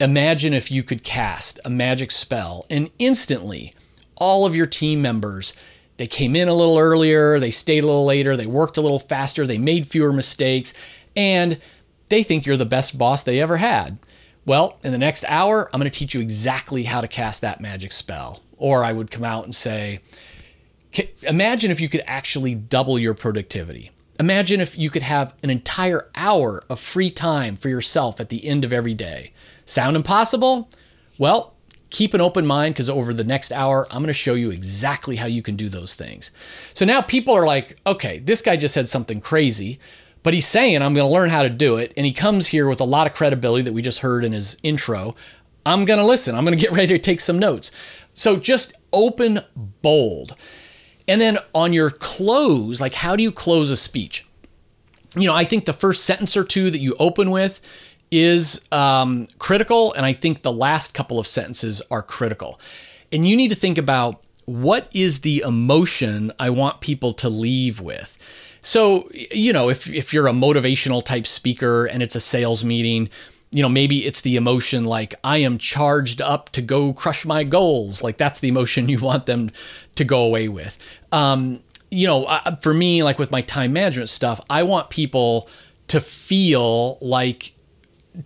imagine 0.00 0.52
if 0.52 0.70
you 0.70 0.82
could 0.82 1.04
cast 1.04 1.58
a 1.64 1.70
magic 1.70 2.10
spell 2.10 2.66
and 2.70 2.90
instantly 2.98 3.74
all 4.16 4.46
of 4.46 4.54
your 4.56 4.66
team 4.66 5.02
members 5.02 5.52
they 5.96 6.06
came 6.06 6.34
in 6.34 6.48
a 6.48 6.54
little 6.54 6.78
earlier, 6.78 7.38
they 7.38 7.50
stayed 7.50 7.84
a 7.84 7.86
little 7.86 8.04
later, 8.04 8.36
they 8.36 8.46
worked 8.46 8.76
a 8.76 8.80
little 8.80 8.98
faster, 8.98 9.46
they 9.46 9.58
made 9.58 9.86
fewer 9.86 10.12
mistakes, 10.12 10.74
and 11.14 11.60
they 12.08 12.22
think 12.22 12.44
you're 12.44 12.56
the 12.56 12.64
best 12.64 12.98
boss 12.98 13.22
they 13.22 13.40
ever 13.40 13.58
had. 13.58 13.98
Well, 14.44 14.78
in 14.82 14.90
the 14.92 14.98
next 14.98 15.24
hour, 15.28 15.70
I'm 15.72 15.78
going 15.78 15.90
to 15.90 15.96
teach 15.96 16.14
you 16.14 16.20
exactly 16.20 16.82
how 16.84 17.00
to 17.00 17.08
cast 17.08 17.40
that 17.42 17.60
magic 17.60 17.92
spell. 17.92 18.42
Or 18.56 18.84
I 18.84 18.92
would 18.92 19.10
come 19.10 19.22
out 19.22 19.44
and 19.44 19.54
say, 19.54 20.00
imagine 21.22 21.70
if 21.70 21.80
you 21.80 21.88
could 21.88 22.02
actually 22.06 22.54
double 22.54 22.98
your 22.98 23.14
productivity. 23.14 23.90
Imagine 24.20 24.60
if 24.60 24.78
you 24.78 24.90
could 24.90 25.02
have 25.02 25.34
an 25.42 25.50
entire 25.50 26.08
hour 26.14 26.62
of 26.68 26.78
free 26.78 27.10
time 27.10 27.56
for 27.56 27.68
yourself 27.68 28.20
at 28.20 28.28
the 28.28 28.46
end 28.46 28.64
of 28.64 28.72
every 28.72 28.94
day. 28.94 29.32
Sound 29.64 29.96
impossible? 29.96 30.68
Well, 31.18 31.54
keep 31.90 32.14
an 32.14 32.20
open 32.20 32.46
mind 32.46 32.74
because 32.74 32.90
over 32.90 33.14
the 33.14 33.24
next 33.24 33.52
hour, 33.52 33.86
I'm 33.90 33.98
going 33.98 34.06
to 34.08 34.12
show 34.12 34.34
you 34.34 34.50
exactly 34.50 35.16
how 35.16 35.26
you 35.26 35.42
can 35.42 35.56
do 35.56 35.68
those 35.68 35.94
things. 35.94 36.30
So 36.74 36.84
now 36.84 37.00
people 37.02 37.34
are 37.34 37.46
like, 37.46 37.76
okay, 37.86 38.18
this 38.18 38.42
guy 38.42 38.56
just 38.56 38.74
said 38.74 38.88
something 38.88 39.20
crazy, 39.20 39.78
but 40.22 40.34
he's 40.34 40.46
saying 40.46 40.82
I'm 40.82 40.94
going 40.94 41.06
to 41.06 41.12
learn 41.12 41.30
how 41.30 41.42
to 41.42 41.50
do 41.50 41.76
it. 41.76 41.92
And 41.96 42.06
he 42.06 42.12
comes 42.12 42.48
here 42.48 42.68
with 42.68 42.80
a 42.80 42.84
lot 42.84 43.06
of 43.06 43.14
credibility 43.14 43.62
that 43.62 43.72
we 43.72 43.82
just 43.82 44.00
heard 44.00 44.24
in 44.24 44.32
his 44.32 44.56
intro. 44.62 45.14
I'm 45.64 45.84
going 45.84 45.98
to 45.98 46.06
listen. 46.06 46.34
I'm 46.34 46.44
going 46.44 46.56
to 46.56 46.62
get 46.62 46.72
ready 46.72 46.88
to 46.88 46.98
take 46.98 47.20
some 47.20 47.38
notes. 47.38 47.70
So 48.14 48.36
just 48.36 48.72
open 48.92 49.40
bold. 49.82 50.36
And 51.08 51.20
then 51.20 51.38
on 51.54 51.72
your 51.72 51.90
close, 51.90 52.80
like 52.80 52.94
how 52.94 53.16
do 53.16 53.22
you 53.22 53.32
close 53.32 53.70
a 53.70 53.76
speech? 53.76 54.26
You 55.16 55.26
know, 55.26 55.34
I 55.34 55.44
think 55.44 55.64
the 55.64 55.72
first 55.72 56.04
sentence 56.04 56.36
or 56.36 56.44
two 56.44 56.70
that 56.70 56.80
you 56.80 56.94
open 56.98 57.30
with 57.30 57.60
is 58.10 58.60
um, 58.70 59.26
critical, 59.38 59.92
and 59.94 60.04
I 60.06 60.12
think 60.12 60.42
the 60.42 60.52
last 60.52 60.94
couple 60.94 61.18
of 61.18 61.26
sentences 61.26 61.82
are 61.90 62.02
critical. 62.02 62.60
And 63.10 63.26
you 63.26 63.36
need 63.36 63.48
to 63.48 63.54
think 63.54 63.78
about 63.78 64.22
what 64.44 64.88
is 64.92 65.20
the 65.20 65.42
emotion 65.46 66.32
I 66.38 66.50
want 66.50 66.80
people 66.80 67.12
to 67.14 67.28
leave 67.28 67.80
with. 67.80 68.18
So, 68.60 69.10
you 69.12 69.52
know, 69.52 69.68
if, 69.68 69.90
if 69.90 70.12
you're 70.12 70.28
a 70.28 70.32
motivational 70.32 71.04
type 71.04 71.26
speaker 71.26 71.86
and 71.86 72.02
it's 72.02 72.14
a 72.14 72.20
sales 72.20 72.64
meeting, 72.64 73.10
you 73.52 73.62
know, 73.62 73.68
maybe 73.68 74.04
it's 74.06 74.22
the 74.22 74.36
emotion 74.36 74.84
like, 74.84 75.14
I 75.22 75.38
am 75.38 75.58
charged 75.58 76.20
up 76.20 76.50
to 76.50 76.62
go 76.62 76.92
crush 76.92 77.24
my 77.24 77.44
goals. 77.44 78.02
Like, 78.02 78.16
that's 78.16 78.40
the 78.40 78.48
emotion 78.48 78.88
you 78.88 78.98
want 78.98 79.26
them 79.26 79.50
to 79.94 80.04
go 80.04 80.24
away 80.24 80.48
with. 80.48 80.78
Um, 81.12 81.62
you 81.90 82.06
know, 82.06 82.40
for 82.62 82.72
me, 82.72 83.02
like 83.02 83.18
with 83.18 83.30
my 83.30 83.42
time 83.42 83.74
management 83.74 84.08
stuff, 84.08 84.40
I 84.48 84.62
want 84.62 84.88
people 84.88 85.48
to 85.88 86.00
feel 86.00 86.96
like 87.02 87.52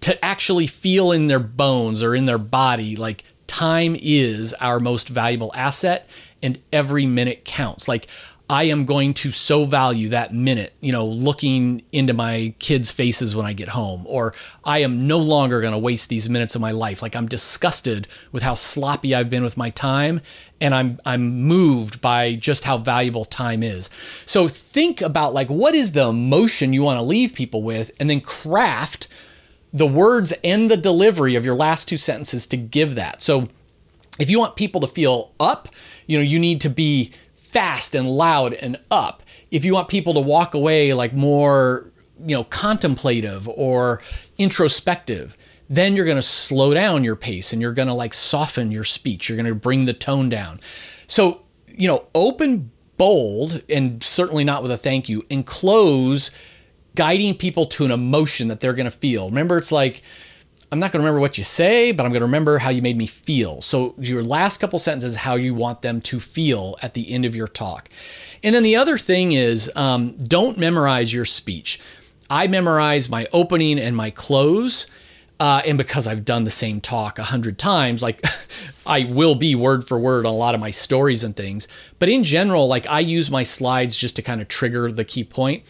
to 0.00 0.24
actually 0.24 0.66
feel 0.66 1.10
in 1.10 1.26
their 1.26 1.40
bones 1.40 2.02
or 2.02 2.14
in 2.14 2.24
their 2.24 2.38
body 2.38 2.96
like 2.96 3.24
time 3.46 3.96
is 4.00 4.52
our 4.54 4.80
most 4.80 5.08
valuable 5.08 5.52
asset 5.54 6.08
and 6.42 6.58
every 6.72 7.06
minute 7.06 7.44
counts 7.44 7.86
like 7.86 8.08
i 8.48 8.64
am 8.64 8.84
going 8.84 9.12
to 9.12 9.30
so 9.30 9.64
value 9.64 10.08
that 10.08 10.32
minute 10.32 10.74
you 10.80 10.92
know 10.92 11.06
looking 11.06 11.82
into 11.92 12.12
my 12.12 12.54
kids 12.58 12.90
faces 12.90 13.34
when 13.34 13.46
i 13.46 13.52
get 13.52 13.68
home 13.68 14.04
or 14.06 14.32
i 14.64 14.78
am 14.78 15.06
no 15.06 15.18
longer 15.18 15.60
going 15.60 15.72
to 15.72 15.78
waste 15.78 16.08
these 16.08 16.28
minutes 16.28 16.54
of 16.54 16.60
my 16.60 16.70
life 16.70 17.02
like 17.02 17.16
i'm 17.16 17.26
disgusted 17.26 18.06
with 18.32 18.42
how 18.42 18.54
sloppy 18.54 19.14
i've 19.14 19.30
been 19.30 19.44
with 19.44 19.56
my 19.56 19.70
time 19.70 20.20
and 20.60 20.74
i'm 20.74 20.98
i'm 21.04 21.42
moved 21.42 22.00
by 22.00 22.34
just 22.34 22.64
how 22.64 22.78
valuable 22.78 23.24
time 23.24 23.62
is 23.62 23.90
so 24.24 24.48
think 24.48 25.00
about 25.00 25.34
like 25.34 25.48
what 25.48 25.74
is 25.74 25.92
the 25.92 26.08
emotion 26.08 26.72
you 26.72 26.82
want 26.82 26.98
to 26.98 27.02
leave 27.02 27.34
people 27.34 27.62
with 27.62 27.90
and 27.98 28.08
then 28.08 28.20
craft 28.20 29.08
the 29.76 29.86
words 29.86 30.32
and 30.42 30.70
the 30.70 30.76
delivery 30.76 31.34
of 31.34 31.44
your 31.44 31.54
last 31.54 31.86
two 31.86 31.98
sentences 31.98 32.46
to 32.46 32.56
give 32.56 32.94
that. 32.94 33.20
So 33.20 33.48
if 34.18 34.30
you 34.30 34.38
want 34.38 34.56
people 34.56 34.80
to 34.80 34.86
feel 34.86 35.32
up, 35.38 35.68
you 36.06 36.16
know, 36.16 36.24
you 36.24 36.38
need 36.38 36.62
to 36.62 36.70
be 36.70 37.12
fast 37.56 37.94
and 37.94 38.06
loud 38.06 38.52
and 38.52 38.78
up. 38.90 39.22
If 39.50 39.64
you 39.64 39.72
want 39.72 39.88
people 39.88 40.12
to 40.12 40.20
walk 40.20 40.52
away 40.52 40.92
like 40.92 41.14
more, 41.14 41.90
you 42.22 42.36
know, 42.36 42.44
contemplative 42.44 43.48
or 43.48 44.02
introspective, 44.36 45.38
then 45.70 45.96
you're 45.96 46.04
going 46.04 46.18
to 46.18 46.22
slow 46.22 46.74
down 46.74 47.02
your 47.02 47.16
pace 47.16 47.54
and 47.54 47.62
you're 47.62 47.72
going 47.72 47.88
to 47.88 47.94
like 47.94 48.12
soften 48.12 48.70
your 48.70 48.84
speech. 48.84 49.30
You're 49.30 49.36
going 49.36 49.46
to 49.46 49.54
bring 49.54 49.86
the 49.86 49.94
tone 49.94 50.28
down. 50.28 50.60
So, 51.06 51.46
you 51.66 51.88
know, 51.88 52.04
open 52.14 52.72
bold 52.98 53.62
and 53.70 54.02
certainly 54.02 54.44
not 54.44 54.60
with 54.60 54.70
a 54.70 54.76
thank 54.76 55.08
you 55.08 55.22
and 55.30 55.46
close 55.46 56.30
guiding 56.94 57.34
people 57.34 57.64
to 57.64 57.86
an 57.86 57.90
emotion 57.90 58.48
that 58.48 58.60
they're 58.60 58.74
going 58.74 58.84
to 58.84 58.90
feel. 58.90 59.30
Remember, 59.30 59.56
it's 59.56 59.72
like, 59.72 60.02
I'm 60.76 60.80
not 60.80 60.92
going 60.92 61.00
to 61.00 61.06
remember 61.06 61.20
what 61.20 61.38
you 61.38 61.44
say, 61.44 61.90
but 61.90 62.04
I'm 62.04 62.12
going 62.12 62.20
to 62.20 62.26
remember 62.26 62.58
how 62.58 62.68
you 62.68 62.82
made 62.82 62.98
me 62.98 63.06
feel. 63.06 63.62
So, 63.62 63.94
your 63.96 64.22
last 64.22 64.58
couple 64.58 64.78
sentences, 64.78 65.16
how 65.16 65.34
you 65.36 65.54
want 65.54 65.80
them 65.80 66.02
to 66.02 66.20
feel 66.20 66.76
at 66.82 66.92
the 66.92 67.10
end 67.10 67.24
of 67.24 67.34
your 67.34 67.48
talk. 67.48 67.88
And 68.42 68.54
then 68.54 68.62
the 68.62 68.76
other 68.76 68.98
thing 68.98 69.32
is 69.32 69.72
um, 69.74 70.18
don't 70.18 70.58
memorize 70.58 71.14
your 71.14 71.24
speech. 71.24 71.80
I 72.28 72.46
memorize 72.46 73.08
my 73.08 73.26
opening 73.32 73.78
and 73.78 73.96
my 73.96 74.10
close. 74.10 74.86
Uh, 75.40 75.62
and 75.64 75.78
because 75.78 76.06
I've 76.06 76.26
done 76.26 76.44
the 76.44 76.50
same 76.50 76.82
talk 76.82 77.18
a 77.18 77.22
hundred 77.22 77.58
times, 77.58 78.02
like 78.02 78.22
I 78.86 79.04
will 79.04 79.34
be 79.34 79.54
word 79.54 79.82
for 79.82 79.98
word 79.98 80.26
on 80.26 80.34
a 80.34 80.36
lot 80.36 80.54
of 80.54 80.60
my 80.60 80.70
stories 80.70 81.24
and 81.24 81.34
things. 81.34 81.68
But 81.98 82.10
in 82.10 82.22
general, 82.22 82.68
like 82.68 82.86
I 82.86 83.00
use 83.00 83.30
my 83.30 83.44
slides 83.44 83.96
just 83.96 84.14
to 84.16 84.22
kind 84.22 84.42
of 84.42 84.48
trigger 84.48 84.92
the 84.92 85.06
key 85.06 85.24
point 85.24 85.64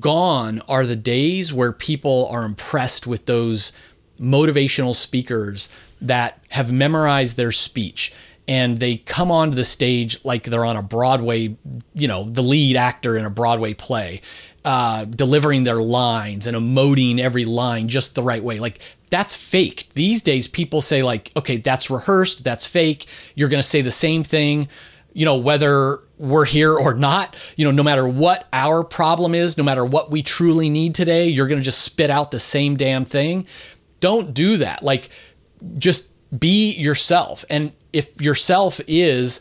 gone 0.00 0.62
are 0.66 0.86
the 0.86 0.96
days 0.96 1.52
where 1.52 1.72
people 1.72 2.26
are 2.30 2.44
impressed 2.44 3.06
with 3.06 3.26
those 3.26 3.72
motivational 4.20 4.94
speakers 4.94 5.68
that 6.00 6.42
have 6.50 6.72
memorized 6.72 7.36
their 7.36 7.52
speech 7.52 8.12
and 8.48 8.78
they 8.78 8.96
come 8.96 9.30
onto 9.30 9.54
the 9.54 9.64
stage 9.64 10.18
like 10.24 10.44
they're 10.44 10.64
on 10.64 10.76
a 10.76 10.82
Broadway, 10.82 11.56
you 11.94 12.08
know, 12.08 12.24
the 12.24 12.42
lead 12.42 12.76
actor 12.76 13.16
in 13.16 13.24
a 13.24 13.30
Broadway 13.30 13.74
play, 13.74 14.22
uh, 14.64 15.04
delivering 15.04 15.64
their 15.64 15.80
lines 15.80 16.46
and 16.46 16.56
emoting 16.56 17.20
every 17.20 17.44
line 17.44 17.88
just 17.88 18.14
the 18.14 18.22
right 18.22 18.42
way. 18.42 18.58
Like 18.58 18.80
that's 19.10 19.36
fake. 19.36 19.88
These 19.94 20.22
days, 20.22 20.48
people 20.48 20.80
say, 20.80 21.02
like, 21.02 21.30
okay, 21.36 21.58
that's 21.58 21.90
rehearsed, 21.90 22.42
that's 22.42 22.66
fake. 22.66 23.06
You're 23.34 23.48
going 23.48 23.62
to 23.62 23.68
say 23.68 23.82
the 23.82 23.90
same 23.90 24.24
thing 24.24 24.68
you 25.12 25.24
know, 25.24 25.36
whether 25.36 25.98
we're 26.18 26.44
here 26.44 26.72
or 26.72 26.94
not, 26.94 27.34
you 27.56 27.64
know, 27.64 27.70
no 27.70 27.82
matter 27.82 28.06
what 28.06 28.46
our 28.52 28.84
problem 28.84 29.34
is, 29.34 29.58
no 29.58 29.64
matter 29.64 29.84
what 29.84 30.10
we 30.10 30.22
truly 30.22 30.70
need 30.70 30.94
today, 30.94 31.28
you're 31.28 31.48
going 31.48 31.60
to 31.60 31.64
just 31.64 31.82
spit 31.82 32.10
out 32.10 32.30
the 32.30 32.38
same 32.38 32.76
damn 32.76 33.04
thing. 33.04 33.46
Don't 34.00 34.34
do 34.34 34.56
that. 34.58 34.82
Like, 34.82 35.10
just 35.78 36.08
be 36.38 36.72
yourself. 36.72 37.44
And 37.50 37.72
if 37.92 38.20
yourself 38.20 38.80
is 38.86 39.40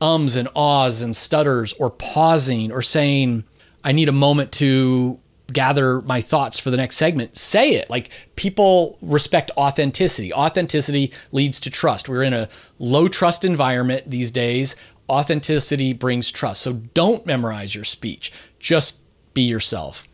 ums 0.00 0.36
and 0.36 0.48
ahs 0.54 1.02
and 1.02 1.14
stutters 1.14 1.72
or 1.74 1.90
pausing 1.90 2.72
or 2.72 2.82
saying, 2.82 3.44
I 3.84 3.92
need 3.92 4.08
a 4.08 4.12
moment 4.12 4.52
to 4.52 5.18
gather 5.52 6.02
my 6.02 6.20
thoughts 6.20 6.58
for 6.58 6.70
the 6.70 6.76
next 6.76 6.96
segment, 6.96 7.36
say 7.36 7.70
it. 7.70 7.88
Like 7.88 8.10
people 8.36 8.98
respect 9.00 9.50
authenticity. 9.56 10.32
Authenticity 10.32 11.12
leads 11.32 11.58
to 11.60 11.70
trust. 11.70 12.08
We're 12.08 12.22
in 12.22 12.34
a 12.34 12.48
low 12.78 13.08
trust 13.08 13.44
environment 13.44 14.10
these 14.10 14.30
days 14.30 14.76
authenticity 15.08 15.92
brings 15.92 16.30
trust. 16.30 16.62
So 16.62 16.74
don't 16.74 17.24
memorize 17.26 17.74
your 17.74 17.84
speech, 17.84 18.32
just 18.58 19.00
be 19.34 19.42
yourself. 19.42 20.06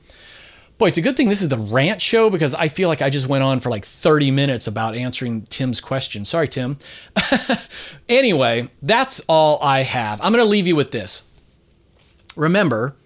Boy, 0.77 0.89
it's 0.89 0.99
a 0.99 1.03
good 1.03 1.17
thing 1.17 1.29
this 1.29 1.43
is 1.43 1.49
the 1.49 1.57
rant 1.57 2.03
show 2.03 2.31
because 2.31 2.55
I 2.55 2.69
feel 2.69 2.89
like 2.89 3.01
I 3.01 3.11
just 3.11 3.29
went 3.29 3.45
on 3.45 3.61
for 3.61 3.71
like 3.71 3.85
30 3.85 4.31
minutes 4.31 4.67
about 4.67 4.97
answering 4.97 5.43
Tim's 5.43 5.81
question. 5.81 6.25
Sorry, 6.25 6.49
Tim. 6.49 6.79
anyway, 8.09 8.69
that's 8.83 9.21
all 9.29 9.59
I 9.63 9.83
have. 9.83 10.21
I'm 10.21 10.33
going 10.33 10.45
to 10.45 10.51
leave 10.51 10.67
you 10.67 10.75
with 10.75 10.91
this. 10.91 11.25
Remember, 12.37 12.97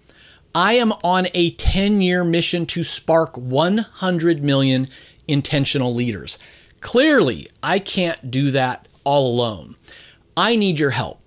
I 0.55 0.73
am 0.73 0.93
on 1.03 1.27
a 1.35 1.51
10 1.51 2.01
year 2.01 2.23
mission 2.23 2.65
to 2.67 2.83
spark 2.83 3.37
100 3.37 4.43
million 4.43 4.87
intentional 5.27 5.93
leaders. 5.93 6.39
Clearly, 6.81 7.49
I 7.61 7.77
can't 7.77 8.31
do 8.31 8.49
that 8.51 8.87
all 9.03 9.31
alone. 9.31 9.75
I 10.35 10.55
need 10.55 10.79
your 10.79 10.91
help 10.91 11.19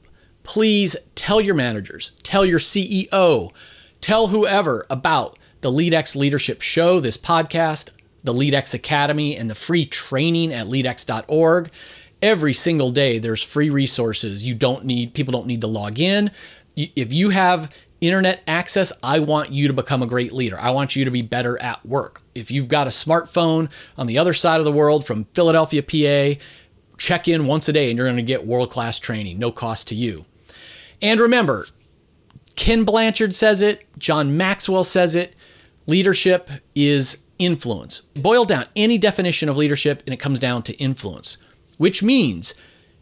please 0.42 0.96
tell 1.14 1.40
your 1.40 1.54
managers, 1.54 2.12
tell 2.22 2.44
your 2.44 2.58
CEO, 2.58 3.52
tell 4.00 4.28
whoever 4.28 4.84
about 4.90 5.38
the 5.62 5.70
LeadX 5.70 6.14
Leadership 6.14 6.60
Show, 6.60 7.00
this 7.00 7.16
podcast, 7.16 7.90
the 8.22 8.34
LeadX 8.34 8.74
Academy, 8.74 9.36
and 9.36 9.48
the 9.48 9.54
free 9.54 9.86
training 9.86 10.52
at 10.52 10.66
leadx.org. 10.66 11.70
Every 12.20 12.52
single 12.52 12.90
day, 12.90 13.18
there's 13.18 13.42
free 13.42 13.70
resources. 13.70 14.46
You 14.46 14.54
don't 14.54 14.84
need, 14.84 15.14
people 15.14 15.32
don't 15.32 15.46
need 15.46 15.60
to 15.62 15.66
log 15.66 15.98
in. 15.98 16.30
If 16.76 17.12
you 17.12 17.30
have 17.30 17.72
internet 18.00 18.42
access, 18.46 18.92
I 19.02 19.20
want 19.20 19.50
you 19.50 19.68
to 19.68 19.74
become 19.74 20.02
a 20.02 20.06
great 20.06 20.32
leader. 20.32 20.58
I 20.58 20.70
want 20.70 20.96
you 20.96 21.04
to 21.04 21.10
be 21.10 21.22
better 21.22 21.60
at 21.62 21.84
work. 21.86 22.22
If 22.34 22.50
you've 22.50 22.68
got 22.68 22.86
a 22.86 22.90
smartphone 22.90 23.70
on 23.96 24.08
the 24.08 24.18
other 24.18 24.32
side 24.32 24.58
of 24.58 24.64
the 24.64 24.72
world 24.72 25.06
from 25.06 25.24
Philadelphia, 25.34 25.82
PA, 25.82 26.40
check 26.98 27.28
in 27.28 27.46
once 27.46 27.68
a 27.68 27.72
day 27.72 27.88
and 27.88 27.96
you're 27.96 28.06
going 28.06 28.16
to 28.16 28.22
get 28.22 28.46
world 28.46 28.70
class 28.70 28.98
training, 28.98 29.38
no 29.38 29.52
cost 29.52 29.88
to 29.88 29.94
you. 29.94 30.24
And 31.00 31.20
remember, 31.20 31.66
Ken 32.56 32.84
Blanchard 32.84 33.34
says 33.34 33.62
it, 33.62 33.86
John 33.98 34.36
Maxwell 34.36 34.84
says 34.84 35.14
it 35.14 35.34
leadership 35.86 36.50
is 36.74 37.18
influence. 37.38 38.00
Boil 38.14 38.44
down 38.44 38.66
any 38.76 38.98
definition 38.98 39.48
of 39.48 39.56
leadership 39.56 40.02
and 40.06 40.14
it 40.14 40.18
comes 40.18 40.38
down 40.38 40.62
to 40.62 40.74
influence, 40.74 41.36
which 41.78 42.02
means 42.02 42.54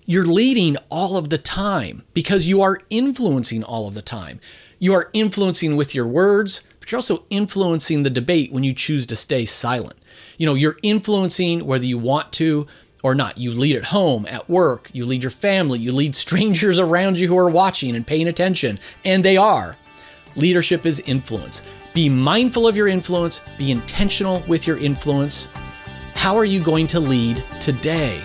you're 0.06 0.24
leading 0.24 0.76
all 0.90 1.16
of 1.16 1.28
the 1.28 1.38
time 1.38 2.02
because 2.14 2.48
you 2.48 2.62
are 2.62 2.80
influencing 2.90 3.62
all 3.62 3.86
of 3.86 3.94
the 3.94 4.02
time. 4.02 4.40
You 4.78 4.94
are 4.94 5.10
influencing 5.12 5.76
with 5.76 5.94
your 5.94 6.06
words, 6.06 6.62
but 6.80 6.90
you're 6.90 6.98
also 6.98 7.26
influencing 7.28 8.02
the 8.02 8.10
debate 8.10 8.50
when 8.50 8.64
you 8.64 8.72
choose 8.72 9.04
to 9.06 9.16
stay 9.16 9.44
silent. 9.44 9.94
You 10.38 10.46
know, 10.46 10.54
you're 10.54 10.78
influencing 10.82 11.66
whether 11.66 11.84
you 11.84 11.98
want 11.98 12.32
to 12.34 12.66
or 13.02 13.14
not. 13.14 13.38
You 13.38 13.52
lead 13.52 13.76
at 13.76 13.84
home, 13.84 14.26
at 14.26 14.48
work, 14.48 14.90
you 14.92 15.04
lead 15.04 15.22
your 15.22 15.30
family, 15.30 15.78
you 15.78 15.92
lead 15.92 16.14
strangers 16.14 16.78
around 16.80 17.20
you 17.20 17.28
who 17.28 17.36
are 17.36 17.50
watching 17.50 17.94
and 17.94 18.06
paying 18.06 18.28
attention, 18.28 18.78
and 19.04 19.24
they 19.24 19.36
are. 19.36 19.76
Leadership 20.36 20.86
is 20.86 21.00
influence. 21.00 21.62
Be 21.92 22.08
mindful 22.08 22.68
of 22.68 22.76
your 22.76 22.86
influence, 22.86 23.40
be 23.58 23.70
intentional 23.70 24.44
with 24.46 24.66
your 24.66 24.78
influence. 24.78 25.48
How 26.14 26.36
are 26.36 26.44
you 26.44 26.62
going 26.62 26.86
to 26.88 27.00
lead 27.00 27.42
today? 27.60 28.22